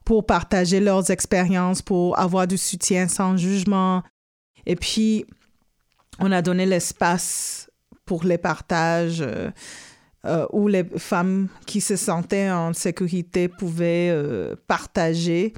pour 0.06 0.26
partager 0.26 0.80
leurs 0.80 1.12
expériences, 1.12 1.82
pour 1.82 2.18
avoir 2.18 2.48
du 2.48 2.58
soutien 2.58 3.08
sans 3.08 3.38
jugement. 3.38 4.04
Et 4.66 4.76
puis, 4.76 5.26
on 6.20 6.32
a 6.32 6.42
donné 6.42 6.66
l'espace 6.66 7.70
pour 8.06 8.24
les 8.24 8.38
partages 8.38 9.24
euh, 10.26 10.46
où 10.52 10.68
les 10.68 10.84
femmes 10.98 11.48
qui 11.66 11.80
se 11.80 11.96
sentaient 11.96 12.52
en 12.52 12.74
sécurité 12.74 13.48
pouvaient 13.48 14.10
euh, 14.12 14.54
partager. 14.68 15.54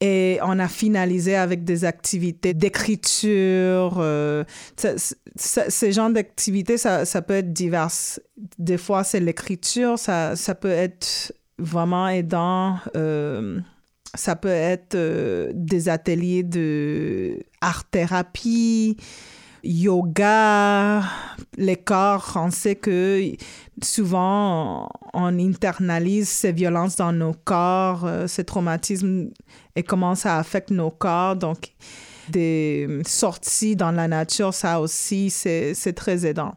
Et 0.00 0.38
on 0.42 0.60
a 0.60 0.68
finalisé 0.68 1.34
avec 1.34 1.64
des 1.64 1.84
activités 1.84 2.54
d'écriture. 2.54 3.96
Euh, 3.98 4.44
ces 5.34 5.90
genres 5.90 6.10
d'activités, 6.10 6.78
ça, 6.78 7.04
peut 7.22 7.34
être 7.34 7.52
divers. 7.52 7.90
Des 8.60 8.78
fois, 8.78 9.02
c'est 9.02 9.18
l'écriture, 9.18 9.98
ça, 9.98 10.36
ça 10.36 10.54
peut 10.54 10.70
être 10.70 11.32
vraiment 11.58 12.06
aidant. 12.06 12.78
ça 14.14 14.36
peut 14.36 14.48
être 14.48 14.96
des 15.52 15.88
ateliers 15.88 16.44
de 16.44 17.40
art-thérapie 17.60 18.96
yoga, 19.62 21.02
les 21.56 21.76
corps, 21.76 22.32
on 22.36 22.50
sait 22.50 22.76
que 22.76 23.32
souvent 23.82 24.88
on 25.12 25.38
internalise 25.38 26.28
ces 26.28 26.52
violences 26.52 26.96
dans 26.96 27.12
nos 27.12 27.32
corps, 27.32 28.04
euh, 28.04 28.26
ces 28.26 28.44
traumatismes 28.44 29.30
et 29.76 29.82
comment 29.82 30.14
ça 30.14 30.38
affecte 30.38 30.70
nos 30.70 30.90
corps. 30.90 31.36
Donc, 31.36 31.74
des 32.28 33.00
sorties 33.06 33.76
dans 33.76 33.92
la 33.92 34.08
nature, 34.08 34.52
ça 34.52 34.80
aussi, 34.80 35.30
c'est 35.30 35.92
très 35.94 36.26
aidant. 36.26 36.54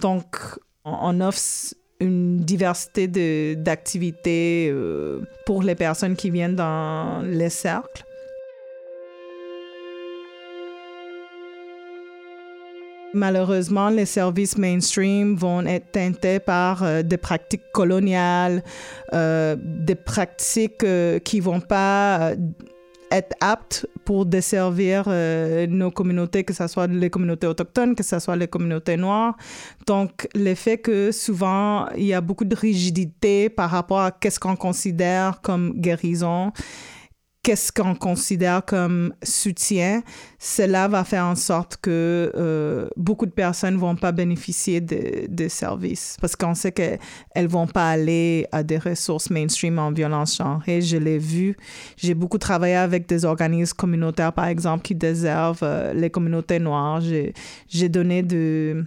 Donc, 0.00 0.36
on 0.84 1.20
offre 1.20 1.74
une 2.00 2.38
diversité 2.38 3.06
d'activités 3.54 4.68
euh, 4.72 5.20
pour 5.46 5.62
les 5.62 5.76
personnes 5.76 6.16
qui 6.16 6.30
viennent 6.30 6.56
dans 6.56 7.22
les 7.22 7.50
cercles. 7.50 8.04
Malheureusement, 13.14 13.90
les 13.90 14.06
services 14.06 14.56
mainstream 14.56 15.36
vont 15.36 15.64
être 15.66 15.92
teintés 15.92 16.38
par 16.38 16.82
euh, 16.82 17.02
des 17.02 17.18
pratiques 17.18 17.70
coloniales, 17.72 18.62
euh, 19.12 19.54
des 19.58 19.94
pratiques 19.94 20.82
euh, 20.82 21.18
qui 21.18 21.40
vont 21.40 21.60
pas 21.60 22.32
être 23.10 23.36
aptes 23.40 23.86
pour 24.06 24.24
desservir 24.24 25.04
nos 25.68 25.90
communautés, 25.90 26.44
que 26.44 26.54
ce 26.54 26.66
soit 26.66 26.86
les 26.86 27.10
communautés 27.10 27.46
autochtones, 27.46 27.94
que 27.94 28.02
ce 28.02 28.18
soit 28.18 28.36
les 28.36 28.48
communautés 28.48 28.96
noires. 28.96 29.36
Donc, 29.86 30.26
le 30.34 30.54
fait 30.54 30.78
que 30.78 31.12
souvent, 31.12 31.88
il 31.94 32.04
y 32.04 32.14
a 32.14 32.22
beaucoup 32.22 32.46
de 32.46 32.56
rigidité 32.56 33.50
par 33.50 33.68
rapport 33.68 34.00
à 34.00 34.12
qu'est-ce 34.12 34.40
qu'on 34.40 34.56
considère 34.56 35.42
comme 35.42 35.74
guérison 35.76 36.52
qu'est-ce 37.42 37.72
qu'on 37.72 37.94
considère 37.94 38.64
comme 38.64 39.12
soutien, 39.22 40.02
cela 40.38 40.86
va 40.86 41.02
faire 41.02 41.24
en 41.24 41.34
sorte 41.34 41.76
que 41.82 42.30
euh, 42.36 42.88
beaucoup 42.96 43.26
de 43.26 43.32
personnes 43.32 43.76
vont 43.76 43.96
pas 43.96 44.12
bénéficier 44.12 44.80
des 44.80 45.26
de 45.28 45.48
services 45.48 46.16
parce 46.20 46.36
qu'on 46.36 46.54
sait 46.54 46.72
qu'elles 46.72 47.48
vont 47.48 47.66
pas 47.66 47.90
aller 47.90 48.46
à 48.52 48.62
des 48.62 48.78
ressources 48.78 49.30
mainstream 49.30 49.78
en 49.78 49.90
violence 49.90 50.36
genrée. 50.36 50.80
Je 50.80 50.96
l'ai 50.96 51.18
vu. 51.18 51.56
J'ai 51.96 52.14
beaucoup 52.14 52.38
travaillé 52.38 52.76
avec 52.76 53.08
des 53.08 53.24
organismes 53.24 53.76
communautaires, 53.76 54.32
par 54.32 54.46
exemple, 54.46 54.82
qui 54.82 54.94
déservent 54.94 55.62
euh, 55.62 55.92
les 55.94 56.10
communautés 56.10 56.58
noires. 56.58 57.00
J'ai 57.00 57.88
donné 57.88 58.22
de 58.22 58.84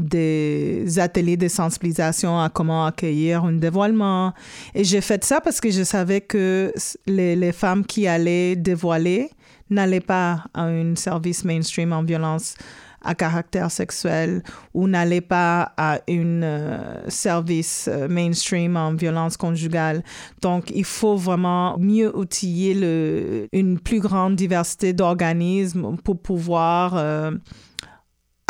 des 0.00 0.98
ateliers 0.98 1.36
de 1.36 1.48
sensibilisation 1.48 2.40
à 2.40 2.48
comment 2.48 2.86
accueillir 2.86 3.44
un 3.44 3.52
dévoilement. 3.52 4.32
Et 4.74 4.84
j'ai 4.84 5.00
fait 5.00 5.24
ça 5.24 5.40
parce 5.40 5.60
que 5.60 5.70
je 5.70 5.82
savais 5.82 6.20
que 6.20 6.72
les, 7.06 7.52
femmes 7.52 7.84
qui 7.84 8.06
allaient 8.06 8.56
dévoiler 8.56 9.30
n'allaient 9.68 10.00
pas 10.00 10.44
à 10.54 10.64
un 10.64 10.94
service 10.96 11.44
mainstream 11.44 11.92
en 11.92 12.02
violence 12.02 12.54
à 13.02 13.14
caractère 13.14 13.70
sexuel 13.70 14.42
ou 14.74 14.86
n'allaient 14.86 15.20
pas 15.20 15.72
à 15.76 16.00
un 16.08 16.42
euh, 16.42 16.94
service 17.08 17.88
euh, 17.90 18.08
mainstream 18.08 18.76
en 18.76 18.94
violence 18.94 19.36
conjugale. 19.36 20.02
Donc, 20.42 20.70
il 20.74 20.84
faut 20.84 21.16
vraiment 21.16 21.78
mieux 21.78 22.14
outiller 22.16 22.74
le, 22.74 23.46
une 23.52 23.78
plus 23.78 24.00
grande 24.00 24.36
diversité 24.36 24.92
d'organismes 24.92 25.96
pour 26.04 26.20
pouvoir 26.20 26.94
euh, 26.96 27.30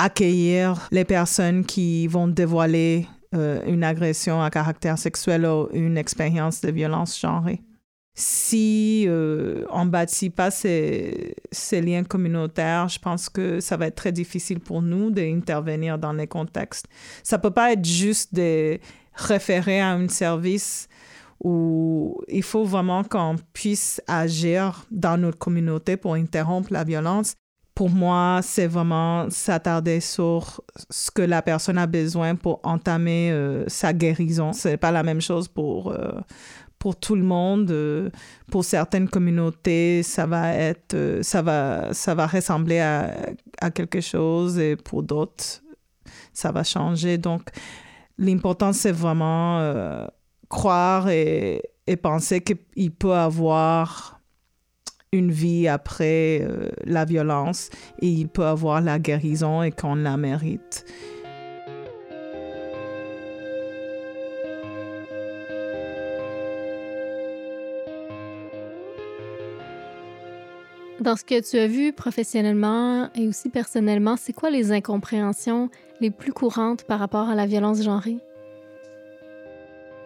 accueillir 0.01 0.89
les 0.91 1.05
personnes 1.05 1.65
qui 1.65 2.07
vont 2.07 2.27
dévoiler 2.27 3.07
euh, 3.35 3.63
une 3.67 3.85
agression 3.85 4.43
à 4.43 4.51
caractère 4.51 4.99
sexuel 4.99 5.45
ou 5.45 5.69
une 5.73 5.99
expérience 5.99 6.63
de 6.63 6.71
violence 6.71 7.21
genrée. 7.21 7.61
Si 8.15 9.05
euh, 9.07 9.65
on 9.71 9.85
ne 9.85 9.91
bâtit 9.91 10.31
pas 10.31 10.51
ces, 10.51 11.35
ces, 11.53 11.81
liens 11.81 12.03
communautaires, 12.03 12.89
je 12.89 12.99
pense 12.99 13.29
que 13.29 13.61
ça 13.61 13.77
va 13.77 13.87
être 13.87 13.95
très 13.95 14.11
difficile 14.11 14.59
pour 14.59 14.83
nous 14.83 15.11
d'intervenir 15.11 15.99
dans 15.99 16.13
les 16.13 16.27
contextes. 16.27 16.87
Ça 17.23 17.37
ne 17.37 17.43
peut 17.43 17.53
pas 17.53 17.73
être 17.73 17.85
juste 17.85 18.35
de 18.35 18.79
référer 19.15 19.81
à 19.81 19.93
un 19.93 20.09
service 20.09 20.89
où 21.43 22.21
il 22.29 22.43
faut 22.43 22.65
vraiment 22.65 23.05
qu'on 23.05 23.37
puisse 23.53 24.03
agir 24.07 24.85
dans 24.91 25.19
notre 25.19 25.39
communauté 25.39 25.97
pour 25.97 26.15
interrompre 26.15 26.73
la 26.73 26.85
violence 26.85 27.35
pour 27.81 27.89
moi, 27.89 28.41
c'est 28.43 28.67
vraiment 28.67 29.31
s'attarder 29.31 30.01
sur 30.01 30.61
ce 30.91 31.11
que 31.11 31.23
la 31.23 31.41
personne 31.41 31.79
a 31.79 31.87
besoin 31.87 32.35
pour 32.35 32.61
entamer 32.63 33.31
euh, 33.33 33.65
sa 33.69 33.95
guérison. 33.95 34.53
C'est 34.53 34.77
pas 34.77 34.91
la 34.91 35.03
même 35.03 35.23
chose 35.23 35.49
pour 35.49 35.91
euh, 35.91 36.21
pour 36.79 36.97
tout 36.97 37.17
le 37.17 37.23
monde. 37.23 37.71
Euh, 37.71 38.11
pour 38.51 38.67
certaines 38.67 39.09
communautés, 39.09 40.03
ça 40.03 40.27
va 40.27 40.53
être 40.53 41.21
ça 41.23 41.41
va 41.41 41.95
ça 41.95 42.15
va 42.15 42.27
ressembler 42.27 42.81
à, 42.81 43.17
à 43.63 43.71
quelque 43.71 44.03
chose 44.03 44.59
et 44.59 44.77
pour 44.77 45.03
d'autres, 45.03 45.63
ça 46.35 46.53
va 46.53 46.63
changer. 46.65 47.17
Donc, 47.17 47.49
l'important 48.19 48.75
c'est 48.75 48.93
vraiment 48.93 50.07
croire 50.51 51.09
et, 51.09 51.63
et 51.87 51.97
penser 51.97 52.43
qu'il 52.43 52.91
peut 52.91 53.15
avoir 53.15 54.20
une 55.13 55.33
vie 55.33 55.67
après 55.67 56.41
euh, 56.41 56.69
la 56.85 57.05
violence 57.05 57.69
et 58.01 58.07
il 58.07 58.29
peut 58.29 58.45
avoir 58.45 58.81
la 58.81 59.01
guérison 59.01 59.61
et 59.61 59.73
qu'on 59.73 59.97
la 59.97 60.17
mérite. 60.17 60.85
Dans 71.01 71.17
ce 71.17 71.25
que 71.25 71.41
tu 71.41 71.59
as 71.59 71.67
vu 71.67 71.93
professionnellement 71.93 73.11
et 73.17 73.27
aussi 73.27 73.49
personnellement, 73.49 74.15
c'est 74.17 74.33
quoi 74.33 74.51
les 74.51 74.71
incompréhensions 74.71 75.71
les 76.01 76.13
plus 76.13 76.33
courantes 76.33 76.85
par 76.85 77.01
rapport 77.01 77.29
à 77.29 77.35
la 77.35 77.47
violence 77.47 77.83
genrée? 77.83 78.19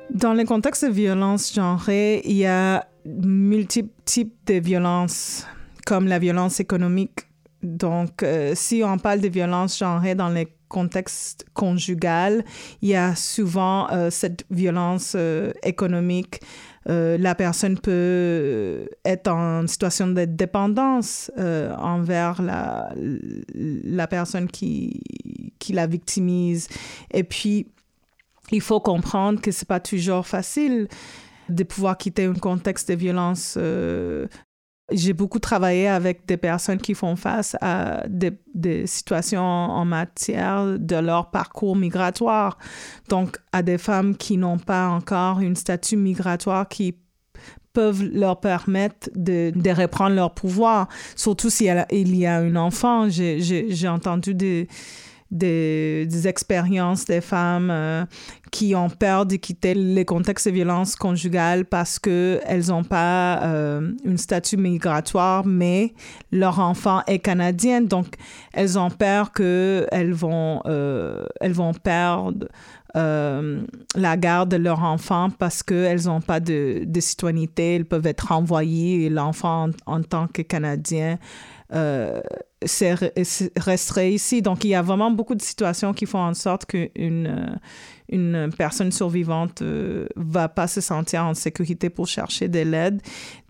Dans 0.08 0.32
le 0.32 0.44
contexte 0.44 0.86
de 0.86 0.90
violence 0.90 1.52
genrée, 1.52 2.22
il 2.24 2.36
y 2.36 2.46
a 2.46 2.86
multiples 3.04 3.92
types 4.04 4.34
de 4.46 4.54
violences, 4.54 5.46
comme 5.86 6.06
la 6.06 6.18
violence 6.18 6.60
économique. 6.60 7.26
Donc, 7.62 8.22
euh, 8.22 8.52
si 8.54 8.82
on 8.84 8.98
parle 8.98 9.20
de 9.20 9.28
violence 9.28 9.78
genrée 9.78 10.14
dans 10.14 10.28
les 10.28 10.48
contextes 10.68 11.46
conjugal, 11.54 12.44
il 12.82 12.90
y 12.90 12.96
a 12.96 13.14
souvent 13.14 13.90
euh, 13.90 14.10
cette 14.10 14.44
violence 14.50 15.14
euh, 15.16 15.52
économique. 15.62 16.40
la 16.86 17.34
personne 17.34 17.78
peut 17.78 18.86
être 19.06 19.28
en 19.28 19.66
situation 19.66 20.08
de 20.08 20.26
dépendance 20.26 21.30
envers 21.78 22.42
la, 22.42 22.92
la 23.54 24.06
personne 24.06 24.48
qui, 24.48 25.00
qui 25.58 25.72
la 25.72 25.86
victimise. 25.86 26.68
Et 27.10 27.24
puis, 27.24 27.66
il 28.50 28.60
faut 28.60 28.80
comprendre 28.80 29.40
que 29.40 29.50
c'est 29.50 29.68
pas 29.68 29.80
toujours 29.80 30.26
facile 30.26 30.88
de 31.48 31.62
pouvoir 31.64 31.96
quitter 31.96 32.24
un 32.24 32.34
contexte 32.34 32.88
de 32.88 32.94
violence. 32.94 33.56
Euh, 33.56 34.26
j'ai 34.92 35.14
beaucoup 35.14 35.38
travaillé 35.38 35.88
avec 35.88 36.26
des 36.26 36.36
personnes 36.36 36.78
qui 36.78 36.94
font 36.94 37.16
face 37.16 37.56
à 37.60 38.04
des, 38.06 38.86
situations 38.86 39.42
en 39.42 39.84
matière 39.84 40.78
de 40.78 40.96
leur 40.96 41.30
parcours 41.30 41.74
migratoire. 41.74 42.58
Donc, 43.08 43.38
à 43.52 43.62
des 43.62 43.78
femmes 43.78 44.16
qui 44.16 44.36
n'ont 44.36 44.58
pas 44.58 44.88
encore 44.88 45.38
un 45.38 45.54
statut 45.54 45.96
migratoire 45.96 46.68
qui 46.68 46.98
peuvent 47.72 48.04
leur 48.04 48.40
permettre 48.40 49.10
de, 49.14 49.52
reprendre 49.70 50.14
leur 50.14 50.34
pouvoir, 50.34 50.88
surtout 51.16 51.50
s'il 51.50 51.84
il 51.90 52.16
y 52.16 52.26
a 52.26 52.36
un 52.36 52.54
enfant. 52.56 53.08
J'ai 53.08 53.88
entendu 53.88 54.34
des 54.34 54.68
des, 55.30 56.28
expériences 56.28 57.04
des 57.04 57.20
femmes 57.20 57.70
euh, 57.70 58.04
qui 58.50 58.74
ont 58.74 58.88
peur 58.88 59.26
de 59.26 59.36
quitter 59.36 59.74
les 59.74 60.04
contextes 60.04 60.48
de 60.48 60.52
violence 60.54 60.96
conjugale 60.96 61.64
parce 61.64 61.98
qu'elles 61.98 62.68
n'ont 62.68 62.84
pas 62.84 63.42
euh, 63.42 63.92
un 64.06 64.16
statut 64.16 64.56
migratoire, 64.56 65.44
mais 65.44 65.94
leur 66.30 66.60
enfant 66.60 67.02
est 67.06 67.18
canadien. 67.18 67.80
Donc, 67.80 68.14
elles 68.52 68.78
ont 68.78 68.90
peur 68.90 69.32
qu'elles 69.32 70.12
vont, 70.12 70.62
euh, 70.66 71.26
vont 71.42 71.74
perdre 71.74 72.46
la 72.96 74.16
garde 74.16 74.52
de 74.52 74.56
leur 74.56 74.84
enfant 74.84 75.28
parce 75.36 75.64
qu'elles 75.64 76.04
n'ont 76.04 76.20
pas 76.20 76.38
de, 76.38 76.84
de, 76.86 77.00
citoyenneté, 77.00 77.74
elles 77.74 77.84
peuvent 77.84 78.06
être 78.06 78.28
renvoyées 78.28 79.06
et 79.06 79.10
l'enfant 79.10 79.70
en, 79.86 80.02
tant 80.02 80.28
que 80.28 80.42
Canadien 80.42 81.18
euh, 81.74 82.20
resterait 83.56 84.12
ici. 84.12 84.42
Donc, 84.42 84.64
il 84.64 84.68
y 84.68 84.74
a 84.74 84.82
vraiment 84.82 85.10
beaucoup 85.10 85.34
de 85.34 85.42
situations 85.42 85.92
qui 85.92 86.06
font 86.06 86.20
en 86.20 86.34
sorte 86.34 86.66
qu'une 86.66 87.26
euh, 87.26 87.56
une 88.08 88.50
personne 88.56 88.92
survivante 88.92 89.62
euh, 89.62 90.06
va 90.16 90.48
pas 90.48 90.66
se 90.66 90.80
sentir 90.80 91.24
en 91.24 91.34
sécurité 91.34 91.90
pour 91.90 92.06
chercher 92.06 92.48
de 92.48 92.60
l'aide. 92.60 93.00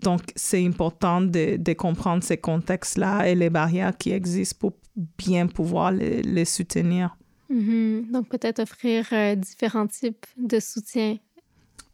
Donc, 0.03 0.23
c'est 0.37 0.65
important 0.65 1.21
de, 1.21 1.57
de, 1.57 1.73
comprendre 1.73 2.23
ces 2.23 2.37
contextes-là 2.37 3.29
et 3.29 3.35
les 3.35 3.51
barrières 3.51 3.97
qui 3.97 4.13
existent 4.13 4.57
pour 4.61 4.73
bien 5.19 5.49
pouvoir 5.49 5.91
les, 5.91 6.23
les 6.23 6.45
soutenir. 6.45 7.17
Mm-hmm. 7.51 8.11
Donc, 8.13 8.29
peut-être 8.29 8.61
offrir 8.61 9.07
euh, 9.13 9.35
différents 9.35 9.89
types 9.89 10.27
de 10.37 10.61
soutien. 10.61 11.19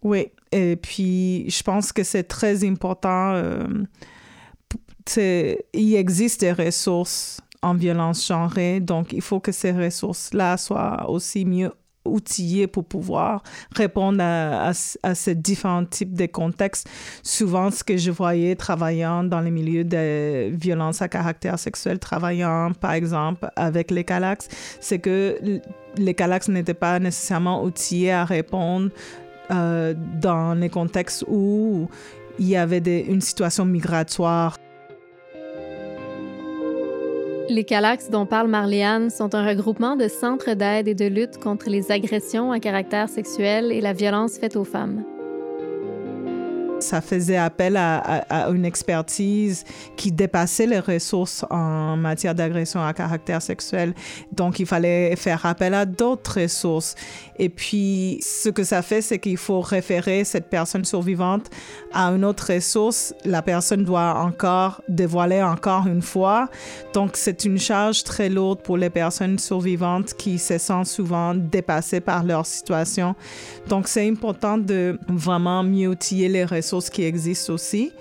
Oui, 0.03 0.29
et 0.53 0.77
puis 0.77 1.49
je 1.51 1.63
pense 1.63 1.93
que 1.93 2.03
c'est 2.03 2.25
très 2.25 2.65
important 2.65 3.35
il 5.17 5.95
existe 5.95 6.41
des 6.41 6.53
ressources 6.53 7.41
en 7.63 7.75
violence 7.75 8.27
genrée, 8.27 8.81
donc 8.81 9.13
il 9.13 9.21
faut 9.21 9.41
que 9.41 9.53
ces 9.53 9.73
ressources-là 9.73 10.57
soient 10.57 11.09
aussi 11.11 11.45
mieux 11.45 11.71
outillées 12.05 12.67
pour 12.67 12.85
pouvoir 12.85 13.43
répondre 13.77 14.23
à, 14.23 14.73
ces 14.73 15.35
différents 15.35 15.85
types 15.85 16.15
de 16.15 16.27
contextes. 16.27 16.89
Souvent, 17.23 17.71
ce 17.71 17.85
que 17.85 17.97
je 17.97 18.11
voyais 18.11 18.57
travaillant 18.57 19.25
dans 19.25 19.41
les 19.41 19.51
milieux 19.51 19.85
de 19.85 20.51
violence 20.51 21.03
à 21.03 21.09
caractère 21.09 21.59
sexuel, 21.59 21.99
travaillant 21.99 22.73
par 22.73 22.93
exemple 22.93 23.49
avec 23.57 23.91
les 23.91 24.05
CALAX, 24.05 24.49
c'est 24.81 24.99
que 24.99 25.61
les 25.97 26.15
CALAX 26.15 26.49
n'étaient 26.49 26.75
pas 26.75 26.99
nécessairement 26.99 27.63
outillés 27.63 28.13
à 28.13 28.25
répondre 28.25 28.91
euh, 29.51 29.95
dans 30.21 30.55
les 30.55 30.71
contextes 30.71 31.25
où 31.29 31.89
il 32.39 32.49
y 32.49 32.57
avait 32.57 32.79
une 32.79 33.21
situation 33.21 33.67
migratoire. 33.67 34.57
Les 37.51 37.65
CALAX 37.65 38.11
dont 38.11 38.27
parle 38.27 38.47
Marliane 38.47 39.11
sont 39.11 39.35
un 39.35 39.45
regroupement 39.45 39.97
de 39.97 40.07
centres 40.07 40.55
d'aide 40.55 40.87
et 40.87 40.95
de 40.95 41.07
lutte 41.07 41.39
contre 41.39 41.69
les 41.69 41.91
agressions 41.91 42.53
à 42.53 42.61
caractère 42.61 43.09
sexuel 43.09 43.73
et 43.73 43.81
la 43.81 43.93
violence 43.93 44.39
faite 44.39 44.55
aux 44.55 44.63
femmes. 44.63 45.03
Ça 46.81 47.01
faisait 47.01 47.37
appel 47.37 47.77
à, 47.77 48.25
une 48.51 48.65
expertise 48.65 49.65
qui 49.97 50.13
dépassait 50.13 50.67
les 50.67 50.79
ressources 50.79 51.45
en 51.51 51.97
matière 51.97 52.35
d'agression 52.35 52.85
à 52.85 52.93
caractère 52.93 53.43
sexuel. 53.43 53.95
Donc, 54.33 54.59
il 54.59 54.67
fallait 54.67 55.17
faire 55.17 55.45
appel 55.47 55.75
à 55.75 55.85
d'autres 55.85 56.43
ressources. 56.43 56.95
Et 57.39 57.49
puis, 57.49 58.21
ce 58.23 58.49
que 58.49 58.65
ça 58.65 58.83
fait, 58.83 59.03
c'est 59.03 59.19
qu'il 59.19 59.37
faut 59.37 59.61
référer 59.61 60.25
cette 60.25 60.49
personne 60.49 60.85
survivante 60.85 61.51
à 61.93 62.07
une 62.09 62.25
autre 62.25 62.53
ressource. 62.53 63.15
La 63.25 63.43
personne 63.43 63.85
doit 63.85 64.15
encore 64.15 64.83
dévoiler 64.89 65.43
encore 65.43 65.87
une 65.87 66.03
fois. 66.03 66.49
Donc, 66.95 67.13
c'est 67.15 67.45
une 67.45 67.59
charge 67.59 68.05
très 68.05 68.29
lourde 68.29 68.61
pour 68.63 68.77
les 68.77 68.91
personnes 68.91 69.39
survivantes 69.39 70.15
qui 70.15 70.39
se 70.39 70.59
sentent 70.59 70.87
souvent 70.87 71.35
dépassées 71.35 72.01
par 72.01 72.25
leur 72.25 72.47
situation. 72.47 73.15
Donc, 73.69 73.89
c'est 73.89 74.09
important 74.09 74.59
de 74.59 74.99
vraiment 75.09 75.63
mieux 75.63 75.89
outiller 75.89 76.29
les 76.29 76.45
ressources 76.45 76.70
qui 76.79 77.03
existent 77.03 77.53
aussi. 77.53 77.93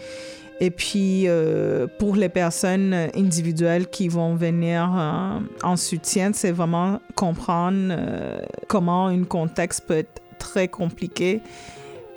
Et 0.61 0.71
puis, 0.71 1.23
euh, 1.27 1.87
pour 1.99 2.15
les 2.15 2.27
personnes 2.27 2.93
individuelles 3.15 3.87
qui 3.87 4.09
vont 4.09 4.35
venir 4.35 4.93
euh, 4.93 5.39
en 5.63 5.77
soutien, 5.77 6.31
c'est 6.33 6.51
vraiment 6.51 6.99
comprendre 7.15 7.87
euh, 7.91 8.41
comment 8.67 9.07
un 9.07 9.23
contexte 9.23 9.85
peut 9.87 9.99
être 9.99 10.21
très 10.37 10.67
compliqué 10.67 11.41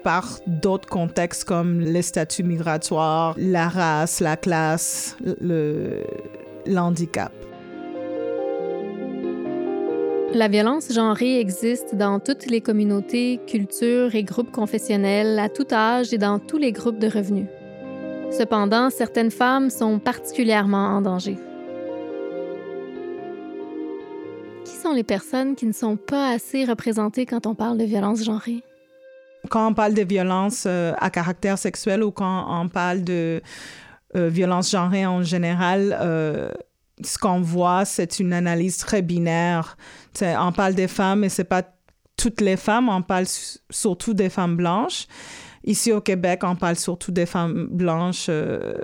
par 0.03 0.41
d'autres 0.49 0.89
contextes 0.89 1.45
comme 1.45 1.81
les 1.81 2.03
statuts 2.03 2.43
migratoires, 2.43 3.37
la 3.39 3.69
race, 3.69 4.19
la 4.19 4.37
classe, 4.37 5.17
le, 5.41 6.03
handicap. 6.77 7.33
La 10.35 10.49
violence 10.49 10.91
genrée 10.91 11.39
existe 11.39 11.95
dans 11.95 12.19
toutes 12.19 12.47
les 12.47 12.63
communautés, 12.63 13.39
cultures 13.47 14.15
et 14.15 14.25
groupes 14.25 14.51
confessionnels, 14.51 15.39
à 15.39 15.51
tout 15.51 15.67
âge 15.73 16.15
et 16.15 16.19
dans 16.19 16.39
tous 16.39 16.57
les 16.57 16.73
groupes 16.73 16.99
de 16.99 17.07
revenus. 17.07 17.47
Cependant, 18.31 18.89
certaines 18.89 19.31
femmes 19.31 19.69
sont 19.69 19.99
particulièrement 19.99 20.97
en 20.97 21.03
danger. 21.03 21.37
Qui 24.65 24.73
sont 24.73 24.95
les 24.95 25.05
personnes 25.05 25.55
qui 25.55 25.67
ne 25.67 25.73
sont 25.73 25.97
pas 25.97 26.31
assez 26.31 26.65
représentées 26.65 27.27
quand 27.27 27.47
on 27.47 27.55
parle 27.55 27.77
de 27.77 27.85
violence 27.85 28.25
genrée? 28.25 28.63
Quand 29.51 29.69
on 29.69 29.75
parle 29.75 29.93
de 29.93 30.03
violence 30.03 30.65
euh, 30.67 30.95
à 30.99 31.11
caractère 31.11 31.59
sexuel 31.59 32.03
ou 32.03 32.11
quand 32.11 32.47
on 32.49 32.69
parle 32.69 33.05
de 33.05 33.43
euh, 34.17 34.29
violence 34.29 34.71
genrée 34.71 35.05
en 35.05 35.23
général, 35.23 35.95
euh, 36.01 36.51
ce 37.05 37.19
qu'on 37.19 37.41
voit, 37.41 37.85
c'est 37.85 38.19
une 38.19 38.33
analyse 38.33 38.77
très 38.77 39.03
binaire. 39.03 39.77
on 40.21 40.53
parle 40.53 40.75
des 40.75 40.89
femmes, 40.89 41.21
mais 41.21 41.29
c'est 41.29 41.45
pas 41.45 41.63
toutes 42.17 42.41
les 42.41 42.57
femmes, 42.57 42.89
on 42.89 43.03
parle 43.03 43.27
surtout 43.71 44.15
des 44.15 44.29
femmes 44.29 44.57
blanches. 44.57 45.07
Ici 45.65 45.93
au 45.93 46.01
Québec, 46.01 46.41
on 46.43 46.57
parle 46.57 46.77
surtout 46.77 47.13
des 47.13 47.27
femmes 47.27 47.69
blanches 47.71 48.27
euh, 48.29 48.75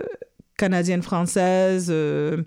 canadiennes, 0.56 1.02
françaises, 1.02 1.88
euh, 1.90 2.42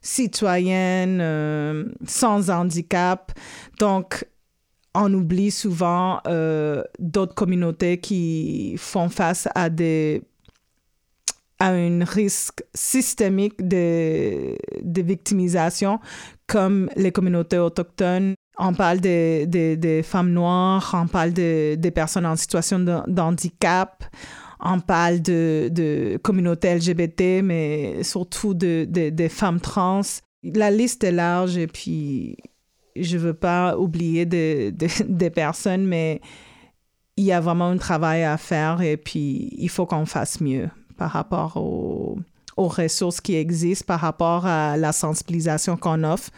citoyennes, 0.00 1.20
euh, 1.20 1.84
sans 2.04 2.50
handicap. 2.50 3.32
Donc, 3.78 4.24
on 4.94 5.12
oublie 5.12 5.50
souvent 5.50 6.20
d'autres 6.98 7.34
communautés 7.34 8.00
qui 8.00 8.76
font 8.78 9.10
face 9.10 9.46
à 9.54 9.68
des 9.68 10.22
à 11.58 11.70
un 11.70 12.04
risque 12.04 12.62
systémique 12.74 13.66
de, 13.66 14.56
de 14.82 15.02
victimisation 15.02 16.00
comme 16.46 16.88
les 16.96 17.12
communautés 17.12 17.58
autochtones 17.58 18.34
on 18.58 18.72
parle 18.72 19.00
des 19.00 20.00
femmes 20.04 20.32
noires, 20.32 20.94
on 20.94 21.06
parle 21.06 21.32
des 21.32 21.92
personnes 21.94 22.26
en 22.26 22.36
situation 22.36 22.78
d'handicap, 23.06 24.04
on 24.60 24.80
parle 24.80 25.20
de, 25.20 25.68
de 25.70 26.18
communautés 26.22 26.74
LGBT, 26.74 27.42
mais 27.42 28.02
surtout 28.02 28.54
des 28.54 29.28
femmes 29.30 29.60
trans. 29.60 30.00
La 30.42 30.70
liste 30.70 31.04
est 31.04 31.12
large 31.12 31.58
et 31.58 31.66
puis 31.66 32.36
je 32.94 33.16
ne 33.16 33.22
veux 33.22 33.34
pas 33.34 33.76
oublier 33.76 34.24
des 34.24 35.30
personnes, 35.34 35.86
mais 35.86 36.20
il 37.18 37.24
y 37.24 37.32
a 37.32 37.40
vraiment 37.40 37.66
un 37.66 37.78
travail 37.78 38.24
à 38.24 38.36
faire 38.36 38.80
et 38.80 38.96
puis 38.96 39.50
il 39.58 39.68
faut 39.68 39.86
qu'on 39.86 40.06
fasse 40.06 40.40
mieux 40.40 40.68
par 40.96 41.10
rapport 41.10 41.56
aux 41.56 42.18
ressources 42.56 43.20
qui 43.20 43.36
existent, 43.36 43.86
par 43.86 44.00
rapport 44.00 44.46
à 44.46 44.76
la 44.76 44.92
sensibilisation 44.92 45.76
qu'on 45.76 46.04
offre 46.04 46.30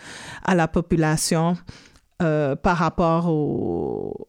à 0.45 0.55
la 0.55 0.69
population 0.69 1.57
euh, 2.21 2.57
par 2.57 2.79
rapport 2.79 3.29
aux, 3.29 4.27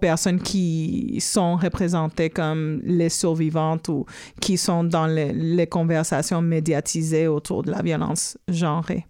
personnes 0.00 0.40
qui 0.40 1.18
sont 1.20 1.56
représentées 1.56 2.30
comme 2.30 2.80
les 2.84 3.08
survivantes 3.08 3.88
ou 3.88 4.06
qui 4.40 4.56
sont 4.56 4.84
dans 4.84 5.08
les, 5.08 5.32
les 5.32 5.66
conversations 5.66 6.40
médiatisées 6.40 7.26
autour 7.26 7.64
de 7.64 7.72
la 7.72 7.82
violence 7.82 8.38
genrée. 8.46 9.04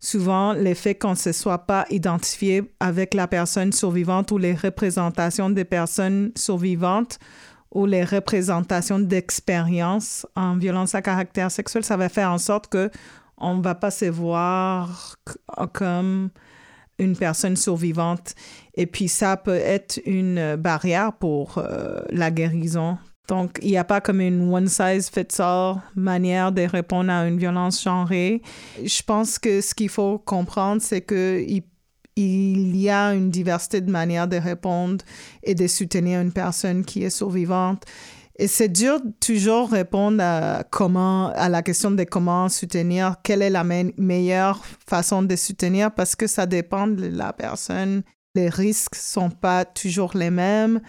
Souvent, 0.00 0.54
le 0.54 0.72
fait 0.72 0.94
qu'on 0.94 1.10
ne 1.10 1.14
se 1.14 1.32
soit 1.32 1.66
pas 1.66 1.84
identifié 1.90 2.62
avec 2.80 3.12
la 3.12 3.28
personne 3.28 3.72
survivante 3.72 4.30
ou 4.30 4.38
les 4.38 4.54
représentations 4.54 5.50
des 5.50 5.64
personnes 5.66 6.32
survivantes 6.34 7.18
ou 7.74 7.86
les 7.86 8.04
représentations 8.04 8.98
d'expériences 8.98 10.26
en 10.36 10.56
violence 10.56 10.94
à 10.94 11.02
caractère 11.02 11.50
sexuel, 11.50 11.84
ça 11.84 11.96
va 11.96 12.08
faire 12.08 12.30
en 12.30 12.38
sorte 12.38 12.68
que 12.68 12.90
on 13.36 13.58
va 13.58 13.74
pas 13.74 13.90
se 13.90 14.06
voir 14.06 15.16
comme 15.72 16.30
une 16.98 17.16
personne 17.16 17.56
survivante. 17.56 18.34
Et 18.74 18.86
puis 18.86 19.08
ça 19.08 19.36
peut 19.36 19.56
être 19.56 20.00
une 20.06 20.56
barrière 20.56 21.12
pour 21.12 21.58
euh, 21.58 22.00
la 22.10 22.30
guérison. 22.30 22.96
Donc, 23.28 23.58
il 23.62 23.70
n'y 23.70 23.78
a 23.78 23.84
pas 23.84 24.00
comme 24.00 24.20
une 24.20 24.52
one-size-fits-all 24.52 25.76
manière 25.96 26.52
de 26.52 26.62
répondre 26.62 27.10
à 27.10 27.26
une 27.26 27.38
violence 27.38 27.82
genrée. 27.82 28.42
Je 28.82 29.02
pense 29.02 29.38
que 29.38 29.62
ce 29.62 29.74
qu'il 29.74 29.88
faut 29.88 30.18
comprendre, 30.18 30.82
c'est 30.82 31.00
qu'il 31.00 31.62
il 32.16 32.76
y 32.76 32.90
a 32.90 33.14
une 33.14 33.30
diversité 33.30 33.80
de 33.80 33.90
manières 33.90 34.28
de 34.28 34.36
répondre 34.36 35.04
et 35.42 35.54
de 35.54 35.66
soutenir 35.66 36.20
une 36.20 36.32
personne 36.32 36.84
qui 36.84 37.02
est 37.02 37.10
survivante. 37.10 37.84
Et 38.36 38.48
c'est 38.48 38.68
dur 38.68 39.00
toujours 39.20 39.70
répondre 39.70 40.20
à 40.20 40.64
comment, 40.68 41.28
à 41.28 41.48
la 41.48 41.62
question 41.62 41.92
de 41.92 42.02
comment 42.02 42.48
soutenir, 42.48 43.16
quelle 43.22 43.42
est 43.42 43.50
la 43.50 43.62
meilleure 43.62 44.64
façon 44.86 45.22
de 45.22 45.36
soutenir 45.36 45.92
parce 45.92 46.16
que 46.16 46.26
ça 46.26 46.46
dépend 46.46 46.88
de 46.88 47.06
la 47.06 47.32
personne. 47.32 48.02
Les 48.36 48.48
risques 48.48 48.96
sont 48.96 49.30
pas 49.30 49.64
toujours 49.64 50.16
les 50.16 50.30
mêmes. 50.30 50.80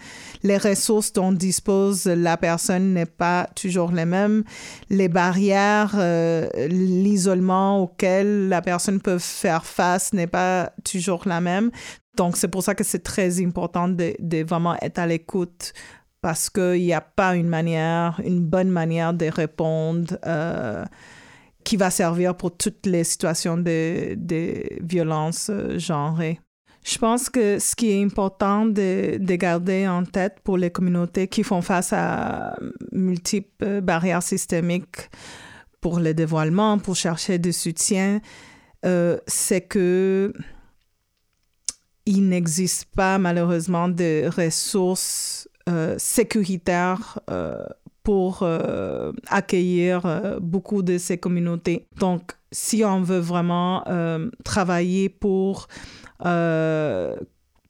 Les 0.42 0.58
ressources 0.58 1.12
dont 1.12 1.30
dispose 1.30 2.06
la 2.06 2.36
personne 2.36 2.92
n'est 2.92 3.06
pas 3.06 3.48
toujours 3.54 3.92
les 3.92 4.04
mêmes. 4.04 4.42
Les 4.90 5.08
barrières, 5.08 5.94
euh, 5.94 6.48
l'isolement 6.68 7.80
auquel 7.80 8.48
la 8.48 8.62
personne 8.62 9.00
peut 9.00 9.18
faire 9.18 9.64
face 9.64 10.12
n'est 10.12 10.26
pas 10.26 10.72
toujours 10.82 11.22
la 11.26 11.40
même. 11.40 11.70
Donc, 12.16 12.36
c'est 12.36 12.48
pour 12.48 12.64
ça 12.64 12.74
que 12.74 12.82
c'est 12.82 13.04
très 13.04 13.40
important 13.44 13.88
de, 13.88 14.14
de 14.18 14.42
vraiment 14.42 14.76
être 14.82 14.98
à 14.98 15.06
l'écoute 15.06 15.72
parce 16.22 16.50
qu'il 16.50 16.82
n'y 16.82 16.94
a 16.94 17.00
pas 17.00 17.36
une 17.36 17.48
manière, 17.48 18.20
une 18.24 18.40
bonne 18.40 18.70
manière 18.70 19.14
de 19.14 19.26
répondre 19.26 20.18
euh, 20.26 20.84
qui 21.62 21.76
va 21.76 21.90
servir 21.90 22.36
pour 22.36 22.56
toutes 22.56 22.86
les 22.86 23.04
situations 23.04 23.56
de, 23.56 24.14
de 24.16 24.64
violence 24.82 25.48
euh, 25.50 25.78
genrée. 25.78 26.40
Je 26.86 26.98
pense 26.98 27.28
que 27.28 27.58
ce 27.58 27.74
qui 27.74 27.90
est 27.90 28.02
important 28.02 28.64
de, 28.64 29.16
de, 29.18 29.34
garder 29.34 29.88
en 29.88 30.04
tête 30.04 30.36
pour 30.44 30.56
les 30.56 30.70
communautés 30.70 31.26
qui 31.26 31.42
font 31.42 31.60
face 31.60 31.92
à 31.92 32.56
multiples 32.92 33.80
barrières 33.80 34.22
systémiques 34.22 35.10
pour 35.80 35.98
le 35.98 36.14
dévoilement, 36.14 36.78
pour 36.78 36.94
chercher 36.94 37.38
du 37.38 37.52
soutien, 37.52 38.20
euh, 38.84 39.18
c'est 39.26 39.62
que 39.62 40.32
il 42.06 42.28
n'existe 42.28 42.84
pas 42.94 43.18
malheureusement 43.18 43.88
de 43.88 44.28
ressources 44.28 45.48
euh, 45.68 45.96
sécuritaire 45.98 47.18
euh, 47.30 47.64
pour 48.06 48.38
euh, 48.42 49.10
accueillir 49.26 50.38
beaucoup 50.40 50.82
de 50.82 50.96
ces 50.96 51.18
communautés. 51.18 51.88
Donc, 51.98 52.22
si 52.52 52.84
on 52.84 53.02
veut 53.02 53.18
vraiment 53.18 53.82
travailler 54.44 55.08
pour 55.08 55.66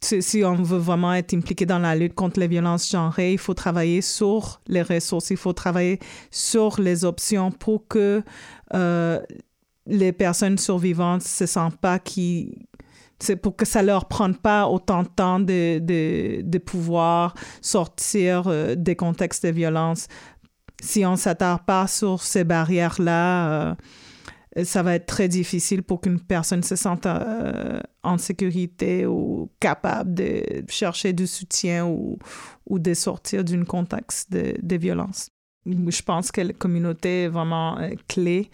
si 0.03 0.44
on 0.44 0.55
veut 0.57 0.77
vraiment 0.77 1.14
être 1.14 1.33
impliqué 1.33 1.64
dans 1.64 1.79
la 1.79 1.96
lutte 1.96 2.14
contre 2.14 2.38
les 2.38 2.49
violences 2.49 2.90
genrées, 2.90 3.33
il 3.33 3.38
faut 3.38 3.55
travailler 3.55 4.03
sur 4.03 4.61
les 4.66 4.83
ressources, 4.83 5.31
il 5.31 5.38
faut 5.38 5.55
travailler 5.55 6.01
sur 6.31 6.79
les 6.83 7.07
options 7.07 7.51
pour 7.51 7.88
que 7.88 8.22
les 9.87 10.12
personnes 10.12 10.59
survivantes 10.59 11.22
ne 11.22 11.27
se 11.27 11.46
sentent 11.46 11.79
pas 11.79 11.99
qui, 11.99 12.59
c'est 13.19 13.37
pour 13.37 13.57
que 13.57 13.65
ça 13.65 13.83
leur 13.83 14.07
prenne 14.07 14.35
pas 14.35 14.69
autant 14.69 15.03
de 15.03 15.09
temps 15.09 15.41
de, 15.41 15.79
de, 15.79 16.43
de 16.43 16.59
pouvoir 16.59 17.35
sortir 17.63 18.45
euh, 18.47 18.75
des 18.75 18.97
contextes 18.97 19.47
de 19.47 19.53
violence. 19.53 20.09
Si 20.83 21.07
on 21.07 21.17
s'attarde 21.17 21.65
pas 21.65 21.87
sur 21.87 22.23
ces 22.23 22.45
barrières-là, 22.45 23.71
euh, 24.57 24.65
ça 24.65 24.83
va 24.83 24.95
être 24.95 25.07
très 25.07 25.29
difficile 25.29 25.83
pour 25.83 26.01
qu'une 26.03 26.21
personne 26.21 26.63
se 26.63 26.77
sente 26.77 27.07
euh, 27.07 27.81
en 28.03 28.19
sécurité 28.19 29.07
ou 29.07 29.51
capable 29.61 30.15
de 30.15 30.43
chercher 30.69 31.13
du 31.13 31.27
soutien 31.27 31.87
ou, 31.87 32.19
ou 32.67 32.79
de 32.79 32.93
sortir 32.93 33.45
d'un 33.45 33.65
contexte 33.65 34.31
de, 34.31 34.55
de, 34.63 34.77
violence. 34.77 35.31
Je 35.67 36.03
pense 36.03 36.31
que 36.31 36.43
la 36.43 36.53
communauté 36.53 37.25
est 37.25 37.29
vraiment 37.29 37.79
clé, 38.09 38.51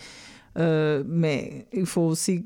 mais 0.56 1.66
il 1.72 1.84
faut 1.84 2.02
aussi 2.02 2.44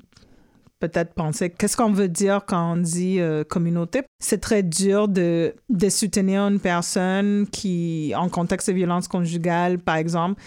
peut-être 0.79 1.15
penser 1.15 1.51
qu'est-ce 1.51 1.77
qu'on 1.77 1.93
veut 1.93 2.09
dire 2.09 2.45
quand 2.47 2.73
on 2.73 2.77
dit 2.77 3.21
communauté? 3.49 4.03
C'est 4.19 4.41
très 4.41 4.63
dur 4.63 5.09
de, 5.09 5.55
soutenir 5.89 6.43
une 6.43 6.61
personne 6.61 7.47
qui, 7.51 8.13
en 8.17 8.29
contexte 8.29 8.71
de 8.71 8.75
violence 8.75 9.09
conjugale, 9.09 9.79
par 9.79 9.97
exemple, 9.97 10.41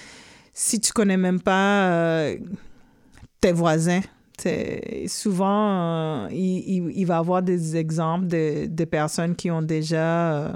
si 0.54 0.80
tu 0.80 0.94
connais 0.94 1.18
même 1.18 1.42
pas 1.42 2.30
tes 3.42 3.52
voisins. 3.52 4.02
Souvent, 5.08 6.28
euh, 6.28 6.28
il, 6.32 7.06
va 7.06 7.16
y 7.16 7.18
avoir 7.18 7.42
des 7.42 7.76
exemples 7.76 8.28
de, 8.28 8.68
de 8.68 8.86
personnes 8.86 9.36
qui 9.36 9.52
ont 9.52 9.62
déjà 9.62 10.34
euh, 10.34 10.54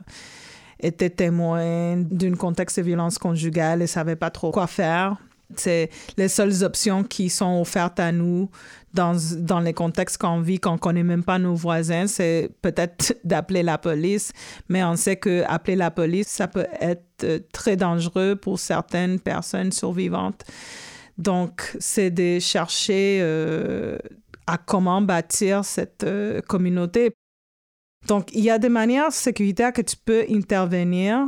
été 0.80 1.10
témoins 1.10 1.98
d'un 1.98 2.36
contexte 2.36 2.80
de 2.80 2.86
violence 2.86 3.18
conjugale 3.18 3.80
et 3.80 3.84
ne 3.84 3.88
savaient 3.88 4.16
pas 4.16 4.30
trop 4.30 4.52
quoi 4.52 4.68
faire. 4.68 5.18
C'est 5.56 5.90
les 6.18 6.28
seules 6.28 6.64
options 6.64 7.04
qui 7.04 7.30
sont 7.30 7.62
offertes 7.62 8.00
à 8.00 8.12
nous 8.12 8.50
dans, 8.94 9.16
dans 9.38 9.60
les 9.60 9.74
contextes 9.74 10.18
qu'on 10.18 10.40
vit, 10.40 10.60
qu'on 10.60 10.78
connaît 10.78 11.04
même 11.04 11.24
pas 11.24 11.40
nos 11.40 11.56
voisins, 11.56 12.08
c'est 12.08 12.50
peut-être 12.62 13.16
d'appeler 13.24 13.64
la 13.64 13.78
police, 13.78 14.32
mais 14.70 14.84
on 14.84 14.96
sait 14.96 15.16
que 15.16 15.44
appeler 15.48 15.76
la 15.76 15.92
police, 15.92 16.28
ça 16.28 16.48
peut 16.48 16.68
être 16.80 17.48
très 17.52 17.76
dangereux 17.76 18.36
pour 18.36 18.60
certaines 18.60 19.20
personnes 19.20 19.72
survivantes. 19.72 20.44
Donc, 21.18 21.76
c'est 21.80 22.10
de 22.10 22.40
chercher 22.40 23.20
euh, 23.22 23.98
à 24.48 24.58
comment 24.58 25.02
bâtir 25.02 25.64
cette 25.64 26.04
euh, 26.04 26.42
communauté. 26.42 27.12
Donc, 28.08 28.30
il 28.34 28.44
y 28.44 28.50
a 28.50 28.60
des 28.60 28.70
manières 28.70 29.12
sécuritaires 29.12 29.74
que 29.74 29.82
tu 29.82 29.96
peux 29.96 30.26
intervenir, 30.30 31.26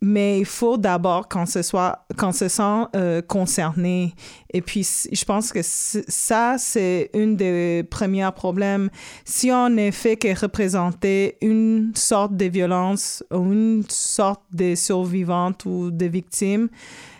mais 0.00 0.38
il 0.38 0.46
faut 0.46 0.78
d'abord 0.78 1.28
qu'on 1.28 1.46
se, 1.46 1.62
soit, 1.62 2.06
qu'on 2.16 2.32
se 2.32 2.48
sent 2.48 2.86
euh, 2.96 3.20
concerné. 3.20 4.14
Et 4.52 4.62
puis, 4.62 4.86
je 5.12 5.24
pense 5.24 5.52
que 5.52 5.60
ça, 5.62 6.56
c'est 6.58 7.10
un 7.14 7.28
des 7.28 7.84
premiers 7.90 8.30
problèmes. 8.34 8.90
Si 9.24 9.50
on 9.52 9.68
ne 9.68 9.90
fait 9.90 10.16
que 10.16 10.40
représenter 10.40 11.36
une 11.42 11.92
sorte 11.94 12.36
de 12.36 12.46
violence 12.46 13.22
ou 13.30 13.52
une 13.52 13.84
sorte 13.88 14.42
de 14.52 14.74
survivante 14.74 15.64
ou 15.66 15.90
de 15.90 16.06
victime, 16.06 16.68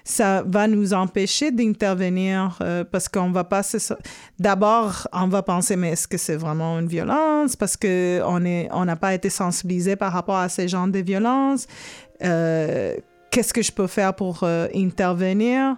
ça 0.04 0.42
va 0.46 0.66
nous 0.66 0.94
empêcher 0.94 1.50
d'intervenir 1.50 2.58
euh, 2.62 2.84
parce 2.84 3.08
qu'on 3.08 3.30
va 3.30 3.44
pas 3.44 3.62
d'abord 4.38 5.08
on 5.12 5.28
va 5.28 5.42
penser 5.42 5.76
mais 5.76 5.90
est-ce 5.90 6.08
que 6.08 6.16
c'est 6.16 6.36
vraiment 6.36 6.78
une 6.78 6.88
violence? 6.88 7.56
Parce 7.56 7.76
que 7.76 8.20
on 8.24 8.44
est 8.44 8.68
on 8.72 8.84
n'a 8.84 8.96
pas 8.96 9.14
été 9.14 9.30
sensibilisé 9.30 9.96
par 9.96 10.12
rapport 10.12 10.36
à 10.36 10.48
ces 10.48 10.68
genres 10.68 10.88
de 10.88 10.98
violences. 10.98 11.66
Euh, 12.22 12.96
qu'est-ce 13.30 13.52
que 13.52 13.62
je 13.62 13.72
peux 13.72 13.86
faire 13.86 14.14
pour 14.14 14.40
euh, 14.42 14.66
intervenir? 14.74 15.76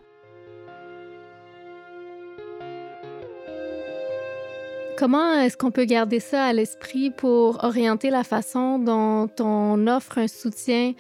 Comment 4.99 5.41
est-ce 5.41 5.57
qu'on 5.57 5.73
peut 5.73 5.85
garder 5.85 6.21
ça 6.21 6.45
à 6.45 6.53
l'esprit 6.53 7.11
pour 7.11 7.65
orienter 7.65 8.11
la 8.11 8.23
façon 8.23 8.79
dont 8.79 9.29
on 9.41 9.87
offre 9.89 10.19
un 10.19 10.29
soutien 10.29 10.93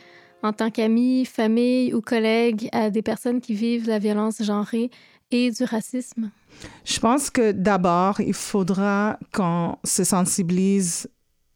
en 0.42 0.52
tant 0.52 0.70
qu'ami, 0.70 1.24
famille 1.24 1.94
ou 1.94 2.00
collègue 2.00 2.68
à 2.72 2.90
des 2.90 3.02
personnes 3.02 3.40
qui 3.40 3.54
vivent 3.54 3.86
la 3.86 3.98
violence 3.98 4.42
genrée 4.42 4.90
et 5.30 5.50
du 5.50 5.64
racisme? 5.64 6.30
Je 6.84 6.98
pense 6.98 7.30
que 7.30 7.52
d'abord, 7.52 8.20
il 8.20 8.34
faudra 8.34 9.18
qu'on 9.32 9.76
se 9.84 10.04
sensibilise 10.04 11.08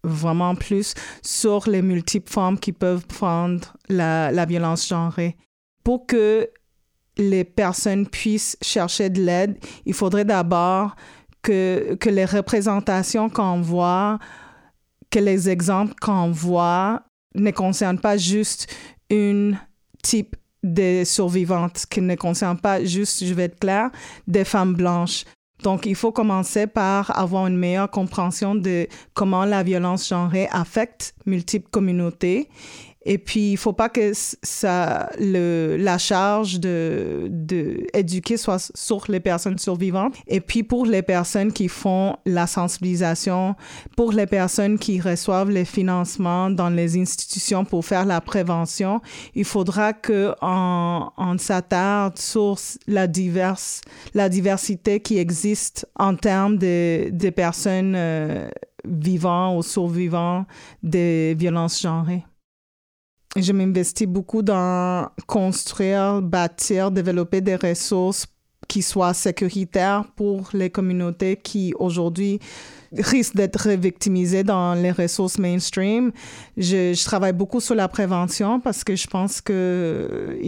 vraiment 0.03 0.55
plus 0.55 0.95
sur 1.23 1.69
les 1.69 1.83
multiples 1.83 2.31
formes 2.31 2.59
qui 2.59 2.73
peuvent 2.73 3.07
prendre 3.07 3.77
la, 3.89 4.31
la 4.31 4.45
violence 4.45 4.87
genrée. 4.87 5.37
Pour 5.83 6.07
que 6.07 6.49
les 7.19 7.45
personnes 7.45 8.07
puissent 8.07 8.57
chercher 8.63 9.11
de 9.11 9.23
l'aide, 9.23 9.59
il 9.85 9.95
faudrait 9.95 10.25
d'abord 10.25 10.95
que, 11.43 11.95
que 11.95 12.11
les 12.11 12.25
représentations 12.25 13.29
qu'on 13.29 13.61
voit, 13.61 14.19
que 15.11 15.19
les 15.19 15.49
exemples 15.49 15.95
qu'on 16.01 16.31
voit 16.31 17.06
ne 17.37 17.51
concerne 17.51 17.99
pas 17.99 18.17
juste 18.17 18.75
une 19.11 19.59
type 20.03 20.37
de 20.63 21.05
survivantes, 21.05 21.87
qui 21.89 22.01
ne 22.01 22.15
concerne 22.17 22.59
pas 22.59 22.85
juste, 22.85 23.25
je 23.25 23.35
vais 23.35 23.45
être 23.45 23.61
clair, 23.61 23.91
des 24.27 24.45
femmes 24.45 24.75
blanches. 24.75 25.25
Donc, 25.63 25.87
il 25.87 25.95
faut 25.95 26.13
commencer 26.13 26.67
par 26.67 27.19
avoir 27.19 27.47
une 27.47 27.57
meilleure 27.57 27.91
compréhension 27.91 28.55
de 28.55 28.89
comment 29.15 29.45
la 29.45 29.63
violence 29.63 30.09
genrée 30.09 30.49
affecte 30.51 31.15
multiples 31.25 31.71
communautés 31.71 32.49
et 33.09 33.19
puis, 33.19 33.53
il 33.53 33.57
faut 33.57 33.73
pas 33.73 33.89
que 33.89 34.11
ça, 34.15 35.11
le, 35.21 35.77
la 35.79 35.97
charge 35.97 36.59
de, 36.59 37.29
de 37.31 37.87
éduquer 37.95 38.37
soit 38.37 38.73
sur 38.75 39.05
les 39.09 39.21
personnes 39.21 39.59
survivantes. 39.59 40.17
Et 40.27 40.41
puis, 40.41 40.65
pour 40.65 40.87
les 40.87 41.03
personnes 41.03 41.53
qui 41.53 41.69
font 41.69 42.17
la 42.27 42.49
sensibilisation, 42.49 43.55
pour 43.97 44.11
les 44.11 44.27
personnes 44.27 44.77
qui 44.77 45.01
reçoivent 45.01 45.51
les 45.51 45.65
financements 45.65 46.51
dans 46.51 46.69
les 46.69 46.99
institutions 46.99 47.65
pour 47.65 47.85
faire 47.85 48.07
la 48.07 48.21
prévention, 48.21 49.01
il 49.37 49.45
faudra 49.45 49.93
que 49.93 50.35
on, 50.43 51.09
on 51.17 51.39
s'attarde 51.39 52.19
sur 52.19 52.59
la 52.89 53.07
diverse, 53.07 53.83
la 54.15 54.29
diversité 54.29 54.99
qui 54.99 55.19
existe 55.19 55.87
en 55.97 56.17
termes 56.17 56.59
de, 56.59 57.11
de 57.11 57.31
personnes 57.31 57.95
euh, 57.95 58.49
vivant 58.85 59.57
ou 59.57 59.63
survivant 59.63 60.45
des 60.83 61.37
violences 61.39 61.81
genrées 61.81 62.25
je 63.43 63.53
m'investis 63.53 64.07
beaucoup 64.07 64.43
dans 64.43 65.09
construire, 65.27 66.23
bâtir, 66.23 66.91
développer 66.91 67.41
des 67.41 67.57
ressources 67.57 68.27
qui 68.69 68.83
soient 68.83 69.15
sécuritaires 69.15 70.05
pour 70.17 70.49
les 70.53 70.71
communautés 70.71 71.37
qui 71.37 71.73
aujourd'hui 71.79 72.41
risquent 72.97 73.37
d'être 73.37 73.69
victimisées 73.71 74.45
dans 74.45 74.75
les 74.75 74.93
ressources 74.93 75.39
mainstream. 75.39 76.13
Je, 76.57 77.05
travaille 77.05 77.33
beaucoup 77.33 77.61
sur 77.61 77.75
la 77.75 77.89
prévention 77.89 78.61
parce 78.61 78.83
que 78.83 78.97
je 78.97 79.07
pense 79.07 79.41
que 79.41 80.39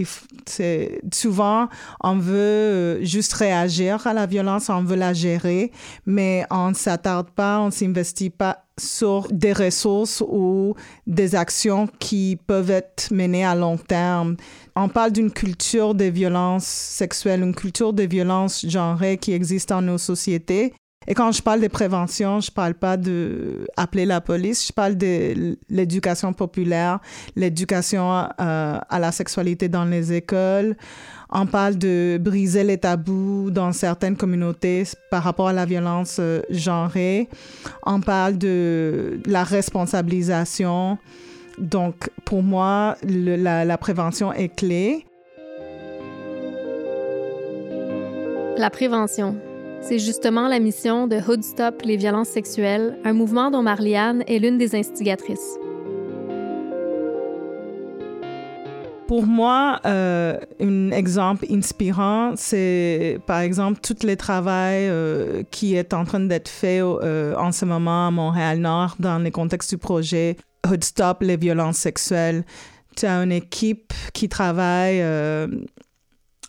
souvent 1.13 1.69
on 2.03 2.17
veut 2.17 2.99
juste 3.05 3.33
réagir 3.35 4.07
à 4.07 4.13
la 4.13 4.27
violence, 4.27 4.69
on 4.69 4.83
veut 4.83 4.97
la 4.97 5.13
gérer, 5.13 5.71
mais 6.07 6.45
on 6.51 6.71
ne 6.71 6.75
s'attarde 6.75 7.31
pas, 7.31 7.61
on 7.61 7.67
ne 7.67 7.71
s'investit 7.71 8.31
pas 8.31 8.65
sur 8.79 9.27
des 9.31 9.53
ressources 9.53 10.23
ou 10.27 10.75
des 11.07 11.35
actions 11.35 11.89
qui 11.99 12.39
peuvent 12.47 12.71
être 12.71 13.13
menées 13.13 13.45
à 13.45 13.55
long 13.55 13.77
terme. 13.77 14.37
On 14.77 14.89
parle 14.89 15.13
d'une 15.13 15.31
culture 15.31 15.95
de 15.95 16.05
violence 16.05 16.65
sexuelle, 16.65 17.43
une 17.43 17.55
culture 17.55 17.93
de 17.93 18.05
violence 18.05 18.65
genrée 18.67 19.19
qui 19.19 19.33
existe 19.33 19.71
dans 19.71 19.83
nos 19.83 19.99
sociétés. 19.99 20.75
Et 21.11 21.15
quand 21.15 21.33
je 21.33 21.41
parle 21.41 21.63
de 21.63 21.69
prévention, 21.69 22.39
je 22.39 22.51
parle 22.51 22.75
pas 22.75 22.99
de 22.99 23.67
appeler 23.79 24.05
la 24.05 24.21
police, 24.21 24.67
je 24.67 24.73
parle 24.75 24.95
de 24.95 25.57
l'éducation 25.71 26.35
populaire, 26.35 26.99
l'éducation 27.35 28.29
euh, 28.39 28.79
à 28.89 28.99
la 28.99 29.11
sexualité 29.11 29.71
dans 29.71 29.87
les 29.87 30.13
écoles. 30.13 30.77
On 31.31 31.47
parle 31.47 31.79
de 31.79 32.19
briser 32.21 32.63
les 32.63 32.77
tabous 32.77 33.51
dans 33.51 33.73
certaines 33.73 34.19
communautés 34.19 34.85
par 35.11 35.23
rapport 35.23 35.49
à 35.49 35.55
la 35.55 35.65
violence 35.65 36.19
euh, 36.21 36.43
genrée. 36.51 37.31
On 37.87 38.03
parle 38.03 38.37
de 38.37 39.19
la 39.25 39.45
responsabilisation. 39.45 40.99
Donc, 41.57 42.11
pour 42.27 42.43
moi, 42.43 42.97
la 43.03 43.79
prévention 43.79 44.31
est 44.35 44.55
clé. 44.55 45.07
La 48.59 48.69
prévention. 48.69 49.48
C'est 49.81 49.99
justement 49.99 50.49
la 50.49 50.59
mission 50.59 51.07
de 51.07 51.17
Hood 51.17 51.43
Stop 51.43 51.83
les 51.83 51.97
violences 51.97 52.29
sexuelles, 52.29 52.99
un 53.05 53.13
mouvement 53.13 53.51
dont 53.51 53.63
Marliane 53.63 54.23
est 54.27 54.39
l'une 54.39 54.59
des 54.59 54.75
instigatrices. 54.75 55.57
Pour 59.07 59.27
moi, 59.27 59.81
euh, 59.87 60.37
un 60.61 60.91
exemple 60.91 61.47
inspirant, 61.51 62.35
c'est 62.37 63.19
par 63.27 63.41
exemple 63.41 63.81
tout 63.81 63.97
le 64.05 64.17
travail 64.17 64.89
euh, 64.89 65.43
qui 65.51 65.77
est 65.77 65.95
en 65.95 66.05
train 66.05 66.21
d'être 66.21 66.51
fait 66.51 66.81
euh, 66.83 67.35
en 67.37 67.53
ce 67.53 67.65
moment 67.65 68.09
à 68.09 68.11
Montréal-Nord 68.11 68.97
dans 68.99 69.19
le 69.19 69.31
contexte 69.31 69.71
du 69.71 69.79
projet 69.79 70.37
Hood 70.69 70.85
Stop 70.85 71.23
les 71.23 71.39
violences 71.39 71.79
sexuelles. 71.79 72.45
Tu 72.97 73.07
as 73.07 73.23
une 73.23 73.33
équipe 73.33 73.95
qui 74.13 74.29
travaille 74.29 75.03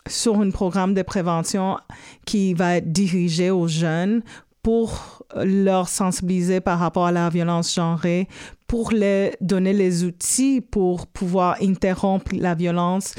sur 0.07 0.39
un 0.39 0.49
programme 0.49 0.93
de 0.93 1.01
prévention 1.01 1.77
qui 2.25 2.53
va 2.53 2.77
être 2.77 2.91
dirigé 2.91 3.51
aux 3.51 3.67
jeunes 3.67 4.21
pour 4.63 5.23
leur 5.35 5.87
sensibiliser 5.87 6.59
par 6.59 6.79
rapport 6.79 7.05
à 7.05 7.11
la 7.11 7.29
violence 7.29 7.73
genrée, 7.73 8.27
pour 8.67 8.91
leur 8.91 9.31
donner 9.41 9.73
les 9.73 10.03
outils 10.03 10.61
pour 10.61 11.07
pouvoir 11.07 11.57
interrompre 11.61 12.31
la 12.35 12.55
violence, 12.55 13.13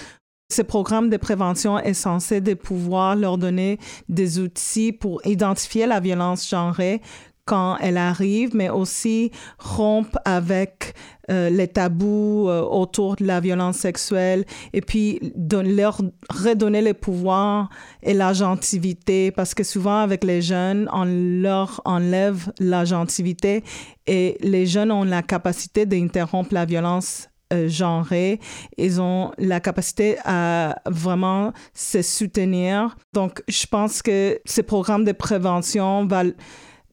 Ce 0.53 0.62
programme 0.62 1.11
de 1.11 1.16
prévention 1.16 1.79
est 1.79 1.95
censé 1.95 2.40
de 2.40 2.55
pouvoir 2.55 3.14
leur 3.14 3.38
donner 3.38 3.79
des 4.09 4.40
outils 4.40 4.90
pour 4.90 5.25
identifier 5.25 5.87
la 5.87 6.01
violence 6.01 6.49
genrée 6.51 7.01
quand 7.51 7.79
elle 7.81 7.97
arrive, 7.97 8.55
mais 8.55 8.71
aussi 8.71 9.33
rompre 9.59 10.17
avec 10.25 10.95
euh, 11.33 11.51
les 11.51 11.67
tabous 11.67 12.47
euh, 12.49 12.61
autour 12.61 13.17
de 13.17 13.25
la 13.25 13.41
violence 13.41 13.79
sexuelle 13.79 14.45
et 14.73 14.81
puis 14.81 15.19
leur 15.51 16.01
redonner 16.33 16.81
le 16.81 16.95
pouvoir 16.95 17.69
et 18.05 18.15
l'agentivité 18.15 19.33
parce 19.33 19.53
que 19.53 19.65
souvent 19.65 19.99
avec 19.99 20.23
les 20.23 20.43
jeunes, 20.43 20.89
on 20.93 21.07
leur 21.07 21.81
enlève 21.85 22.53
l'agentivité 22.61 23.65
et 24.07 24.39
les 24.43 24.67
jeunes 24.67 24.93
ont 24.93 25.03
la 25.03 25.23
capacité 25.23 25.87
d'interrompre 25.87 26.55
la 26.55 26.67
violence 26.67 27.31
euh. 27.53 28.37
Ils 28.79 29.01
ont 29.01 29.33
la 29.39 29.61
capacité 29.61 30.17
à 30.25 30.77
vraiment 30.87 31.53
se 31.75 32.03
soutenir. 32.03 32.97
Donc, 33.13 33.43
je 33.49 33.67
pense 33.67 34.03
que 34.03 34.41
ces 34.45 34.63
programmes 34.63 35.05
de 35.05 35.13
prévention 35.13 36.07
vont 36.07 36.33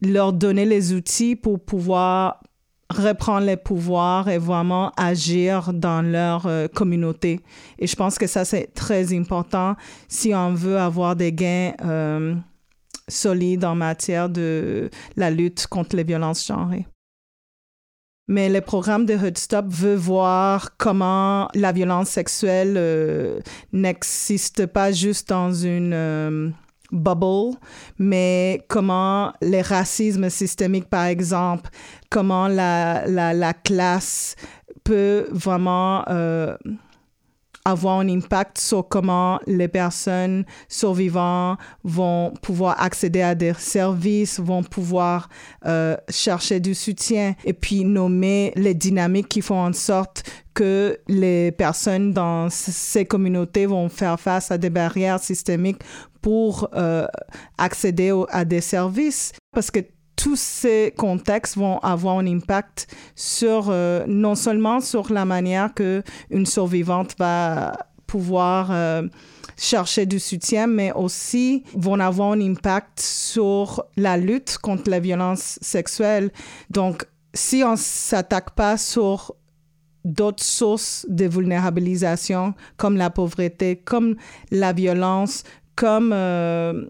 leur 0.01 0.33
donner 0.33 0.65
les 0.65 0.93
outils 0.93 1.35
pour 1.35 1.59
pouvoir 1.59 2.41
reprendre 2.89 3.45
les 3.45 3.57
pouvoirs 3.57 4.29
et 4.29 4.37
vraiment 4.37 4.91
agir 4.95 5.73
dans 5.73 6.01
leur 6.01 6.45
euh, 6.45 6.67
communauté. 6.67 7.41
Et 7.79 7.87
je 7.87 7.95
pense 7.95 8.17
que 8.17 8.27
ça, 8.27 8.45
c'est 8.45 8.73
très 8.73 9.13
important 9.13 9.75
si 10.07 10.33
on 10.33 10.53
veut 10.53 10.77
avoir 10.77 11.15
des 11.15 11.33
gains 11.33 11.73
euh, 11.83 12.35
solides 13.07 13.65
en 13.65 13.75
matière 13.75 14.29
de 14.29 14.89
la 15.15 15.29
lutte 15.29 15.67
contre 15.67 15.95
les 15.95 16.03
violences 16.03 16.45
genrées. 16.45 16.87
Mais 18.29 18.49
le 18.49 18.59
programme 18.59 19.05
de 19.05 19.15
Hoodstop 19.15 19.67
veut 19.69 19.95
voir 19.95 20.75
comment 20.77 21.47
la 21.53 21.71
violence 21.71 22.09
sexuelle 22.09 22.75
euh, 22.75 23.39
n'existe 23.71 24.65
pas 24.65 24.91
juste 24.91 25.29
dans 25.29 25.53
une 25.53 26.53
bubble, 26.91 27.57
mais 27.97 28.65
comment 28.67 29.33
les 29.41 29.61
racismes 29.61 30.29
systémiques, 30.29 30.89
par 30.89 31.05
exemple, 31.05 31.69
comment 32.09 32.47
la, 32.47 33.05
la, 33.07 33.33
la 33.33 33.53
classe 33.53 34.35
peut 34.83 35.27
vraiment 35.31 36.03
euh, 36.09 36.55
avoir 37.67 37.99
un 37.99 38.07
impact 38.07 38.57
sur 38.57 38.87
comment 38.87 39.39
les 39.45 39.67
personnes 39.67 40.45
survivantes 40.69 41.59
vont 41.83 42.33
pouvoir 42.41 42.81
accéder 42.81 43.21
à 43.21 43.35
des 43.35 43.53
services, 43.55 44.39
vont 44.39 44.63
pouvoir 44.63 45.27
euh, 45.65 45.97
chercher 46.09 46.61
du 46.61 46.73
soutien 46.73 47.35
et 47.43 47.51
puis 47.51 47.83
nommer 47.83 48.53
les 48.55 48.73
dynamiques 48.73 49.27
qui 49.27 49.41
font 49.41 49.59
en 49.59 49.73
sorte 49.73 50.23
que 50.57 50.97
les 51.07 51.51
personnes 51.51 52.13
dans 52.13 52.49
ces 52.49 53.05
communautés 53.05 53.67
vont 53.67 53.89
faire 53.89 54.19
face 54.19 54.49
à 54.49 54.57
des 54.57 54.71
barrières 54.71 55.19
systémiques 55.19 55.83
pour 56.19 56.67
euh, 56.73 57.05
accéder 57.59 58.11
à 58.29 58.43
des 58.43 58.61
services. 58.61 59.33
Parce 59.53 59.69
que 59.69 59.81
tous 60.15 60.35
ces 60.35 60.95
contextes 60.97 61.57
vont 61.57 61.77
avoir 61.77 62.17
un 62.17 62.25
impact 62.25 62.87
sur 63.15 63.67
euh, 63.69 64.03
non 64.07 64.33
seulement 64.33 64.79
sur 64.79 65.13
la 65.13 65.25
manière 65.25 65.75
que 65.75 66.01
une 66.31 66.47
survivante 66.47 67.13
va 67.19 67.77
pouvoir 68.07 68.69
euh, 68.71 69.03
chercher 69.57 70.07
du 70.07 70.19
soutien, 70.19 70.65
mais 70.65 70.91
aussi 70.91 71.65
vont 71.75 71.99
avoir 71.99 72.31
un 72.31 72.41
impact 72.41 72.99
sur 72.99 73.83
la 73.95 74.17
lutte 74.17 74.57
contre 74.57 74.89
la 74.89 74.99
violence 74.99 75.59
sexuelle. 75.61 76.31
Donc, 76.71 77.05
si 77.35 77.63
on 77.63 77.75
s'attaque 77.75 78.55
pas 78.55 78.77
sur 78.77 79.35
d'autres 80.07 80.43
sources 80.43 81.05
de 81.09 81.25
vulnérabilisation 81.25 82.53
comme 82.77 82.97
la 82.97 83.09
pauvreté, 83.09 83.75
comme 83.75 84.15
la 84.51 84.73
violence, 84.73 85.43
comme 85.75 86.11
euh, 86.13 86.85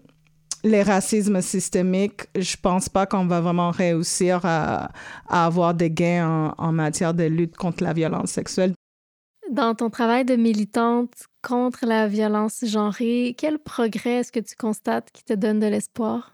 les 0.64 0.82
racismes 0.82 1.40
systémiques, 1.40 2.22
je 2.36 2.56
pense 2.60 2.88
pas 2.88 3.06
qu'on 3.06 3.26
va 3.26 3.40
vraiment 3.40 3.70
réussir 3.70 4.40
à, 4.44 4.90
avoir 5.28 5.74
des 5.74 5.90
gains 5.90 6.54
en, 6.56 6.72
matière 6.72 7.14
de 7.14 7.24
lutte 7.24 7.56
contre 7.56 7.82
la 7.82 7.92
violence 7.92 8.30
sexuelle. 8.30 8.72
Dans 9.50 9.74
ton 9.74 9.88
travail 9.88 10.24
de 10.24 10.36
militante 10.36 11.14
contre 11.42 11.86
la 11.86 12.06
violence 12.06 12.64
genrée, 12.66 13.34
quel 13.38 13.58
progrès 13.58 14.16
est-ce 14.16 14.32
que 14.32 14.40
tu 14.40 14.56
constates 14.56 15.10
qui 15.12 15.24
te 15.24 15.32
donne 15.32 15.58
de 15.58 15.66
l'espoir? 15.66 16.32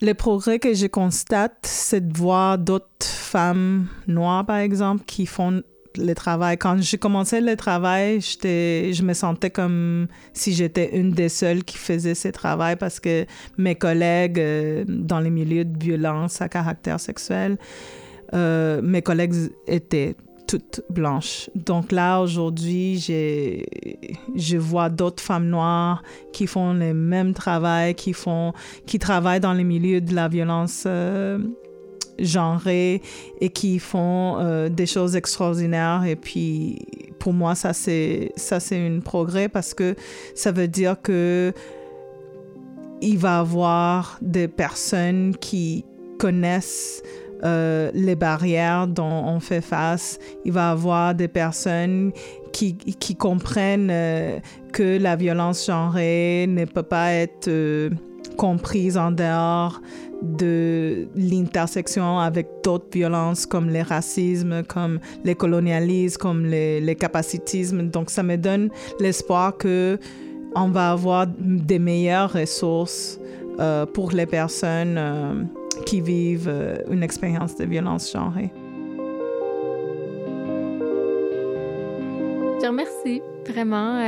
Le 0.00 0.14
progrès 0.14 0.58
que 0.58 0.74
je 0.74 0.86
constate, 0.86 1.58
c'est 1.62 2.08
de 2.08 2.16
voir 2.16 2.58
d'autres 2.58 3.06
femmes 3.32 3.86
noires, 4.06 4.44
par 4.44 4.58
exemple, 4.58 5.04
qui 5.06 5.24
font 5.26 5.62
le 5.96 6.14
travail. 6.14 6.56
Quand 6.58 6.76
j'ai 6.80 6.98
commencé 6.98 7.40
le 7.40 7.56
travail, 7.56 8.20
je 8.20 9.02
me 9.02 9.14
sentais 9.14 9.50
comme 9.50 10.06
si 10.32 10.52
j'étais 10.52 10.96
une 10.98 11.12
des 11.12 11.28
seules 11.28 11.64
qui 11.64 11.78
faisait 11.78 12.14
ce 12.14 12.28
travail 12.28 12.76
parce 12.76 13.00
que 13.00 13.26
mes 13.58 13.74
collègues 13.74 14.38
euh, 14.38 14.84
dans 14.86 15.20
les 15.20 15.30
milieux 15.30 15.64
de 15.64 15.78
violence 15.78 16.40
à 16.40 16.48
caractère 16.48 17.00
sexuel, 17.00 17.58
euh, 18.34 18.80
mes 18.82 19.02
collègues 19.02 19.34
étaient 19.66 20.14
toutes 20.46 20.82
blanches. 20.90 21.48
Donc 21.54 21.92
là, 21.92 22.20
aujourd'hui, 22.20 22.98
je 22.98 24.56
vois 24.58 24.90
d'autres 24.90 25.22
femmes 25.22 25.48
noires 25.48 26.02
qui 26.32 26.46
font 26.46 26.74
le 26.74 26.92
même 26.92 27.32
travail, 27.32 27.94
qui, 27.94 28.12
font, 28.12 28.52
qui 28.86 28.98
travaillent 28.98 29.40
dans 29.40 29.54
les 29.54 29.64
milieux 29.64 30.00
de 30.00 30.14
la 30.14 30.28
violence 30.28 30.84
euh, 30.86 31.38
genrés 32.22 33.02
et 33.40 33.50
qui 33.50 33.78
font 33.78 34.38
euh, 34.38 34.68
des 34.68 34.86
choses 34.86 35.16
extraordinaires. 35.16 36.04
Et 36.06 36.16
puis, 36.16 36.78
pour 37.18 37.32
moi, 37.32 37.54
ça, 37.54 37.72
c'est, 37.72 38.32
ça, 38.36 38.60
c'est 38.60 38.86
un 38.86 39.00
progrès 39.00 39.48
parce 39.48 39.74
que 39.74 39.94
ça 40.34 40.52
veut 40.52 40.68
dire 40.68 41.00
que 41.02 41.52
il 43.00 43.18
va 43.18 43.40
avoir 43.40 44.18
des 44.22 44.46
personnes 44.46 45.36
qui 45.36 45.84
connaissent 46.18 47.02
euh, 47.44 47.90
les 47.94 48.14
barrières 48.14 48.86
dont 48.86 49.24
on 49.26 49.40
fait 49.40 49.60
face. 49.60 50.20
Il 50.44 50.52
va 50.52 50.68
y 50.68 50.72
avoir 50.72 51.14
des 51.14 51.26
personnes 51.26 52.12
qui, 52.52 52.76
qui 52.76 53.16
comprennent 53.16 53.90
euh, 53.90 54.38
que 54.72 54.98
la 54.98 55.16
violence 55.16 55.66
genrée 55.66 56.46
ne 56.48 56.64
peut 56.64 56.84
pas 56.84 57.12
être 57.12 57.48
comprise 58.36 58.96
en 58.96 59.10
dehors 59.10 59.80
de 60.22 61.08
l'intersection 61.16 62.18
avec 62.18 62.48
d'autres 62.62 62.86
violences 62.92 63.46
comme 63.46 63.68
le 63.70 63.82
racisme, 63.82 64.62
comme 64.62 65.00
le 65.24 65.34
colonialisme, 65.34 66.18
comme 66.18 66.46
les, 66.46 66.96
capacitismes. 66.98 67.88
Donc 67.88 68.10
ça 68.10 68.22
me 68.22 68.36
donne 68.36 68.70
l'espoir 69.00 69.56
que 69.56 69.98
on 70.54 70.68
va 70.68 70.92
avoir 70.92 71.26
des 71.26 71.78
meilleures 71.78 72.32
ressources 72.32 73.18
euh, 73.58 73.86
pour 73.86 74.12
les 74.12 74.26
personnes 74.26 74.96
euh, 74.98 75.42
qui 75.86 76.00
vivent 76.00 76.48
euh, 76.48 76.76
une 76.90 77.02
expérience 77.02 77.56
de 77.56 77.64
violence 77.64 78.12
genrée. 78.12 78.50
Je 82.60 82.66
remercie 82.66 83.20
vraiment 83.46 83.98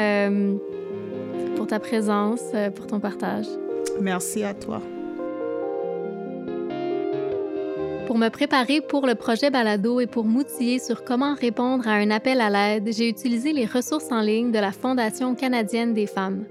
pour 1.56 1.66
ta 1.66 1.80
présence, 1.80 2.42
pour 2.76 2.86
ton 2.86 3.00
partage. 3.00 3.46
Merci 4.00 4.42
à 4.44 4.54
toi. 4.54 4.80
Pour 8.06 8.18
me 8.18 8.28
préparer 8.28 8.80
pour 8.80 9.06
le 9.06 9.14
projet 9.14 9.50
Balado 9.50 9.98
et 9.98 10.06
pour 10.06 10.24
m'outiller 10.24 10.78
sur 10.78 11.04
comment 11.04 11.34
répondre 11.34 11.88
à 11.88 11.92
un 11.92 12.10
appel 12.10 12.40
à 12.40 12.50
l'aide, 12.50 12.90
j'ai 12.92 13.08
utilisé 13.08 13.52
les 13.52 13.64
ressources 13.64 14.12
en 14.12 14.20
ligne 14.20 14.52
de 14.52 14.58
la 14.58 14.72
Fondation 14.72 15.34
canadienne 15.34 15.94
des 15.94 16.06
femmes. 16.06 16.44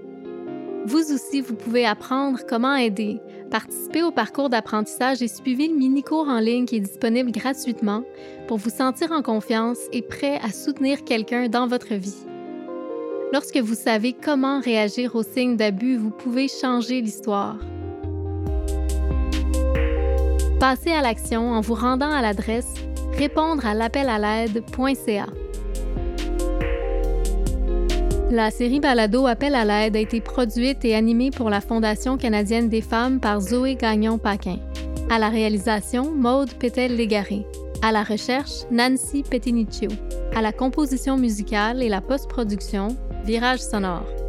Vous 0.86 1.14
aussi, 1.14 1.40
vous 1.40 1.56
pouvez 1.56 1.86
apprendre 1.86 2.40
comment 2.50 2.76
aider, 2.76 3.22
participer 3.50 4.04
au 4.04 4.12
parcours 4.12 4.50
d'apprentissage 4.50 5.22
et 5.22 5.30
suivre 5.30 5.64
le 5.64 5.78
mini-cours 5.78 6.28
en 6.28 6.40
ligne 6.40 6.66
qui 6.66 6.78
est 6.78 6.82
disponible 6.82 7.32
gratuitement 7.32 8.04
pour 8.48 8.58
vous 8.58 8.70
sentir 8.70 9.12
en 9.12 9.22
confiance 9.22 9.78
et 9.94 10.02
prêt 10.02 10.40
à 10.44 10.52
soutenir 10.52 11.06
quelqu'un 11.06 11.48
dans 11.48 11.68
votre 11.68 11.94
vie. 11.94 12.26
Lorsque 13.34 13.58
vous 13.58 13.74
savez 13.74 14.14
comment 14.14 14.62
réagir 14.62 15.16
aux 15.16 15.24
signes 15.24 15.58
d'abus, 15.58 15.98
vous 15.98 16.12
pouvez 16.12 16.48
changer 16.48 17.02
l'histoire. 17.02 17.58
Passez 20.60 20.92
à 20.92 21.02
l'action 21.02 21.50
en 21.50 21.60
vous 21.60 21.74
rendant 21.74 22.12
à 22.12 22.22
l'adresse 22.22 22.76
répondre 23.18 23.66
à 23.66 23.74
l'appel 23.74 24.08
à 24.08 24.20
l'aide.ca. 24.20 25.26
La 28.30 28.52
série 28.52 28.80
Balado 28.80 29.26
Appel 29.26 29.56
à 29.56 29.66
l'aide 29.66 29.96
a 29.96 30.00
été 30.00 30.22
produite 30.22 30.86
et 30.86 30.94
animée 30.94 31.32
pour 31.32 31.50
la 31.50 31.60
Fondation 31.60 32.18
canadienne 32.18 32.70
des 32.70 32.82
femmes 32.82 33.20
par 33.20 33.42
Zoé 33.42 33.74
Gagnon-Paquin. 33.74 34.60
À 35.10 35.18
la 35.18 35.30
réalisation, 35.30 36.12
Maude 36.12 36.54
Pétel-Légaré. 36.54 37.48
À 37.82 37.92
la 37.92 38.04
recherche, 38.04 38.62
Nancy 38.70 39.24
Petiniccio. 39.24 39.90
À 40.36 40.44
la 40.44 40.52
composition 40.52 41.18
musicale 41.18 41.82
et 41.82 41.90
la 41.90 42.00
post-production, 42.00 42.96
Virage 43.24 43.62
sonore. 43.64 44.23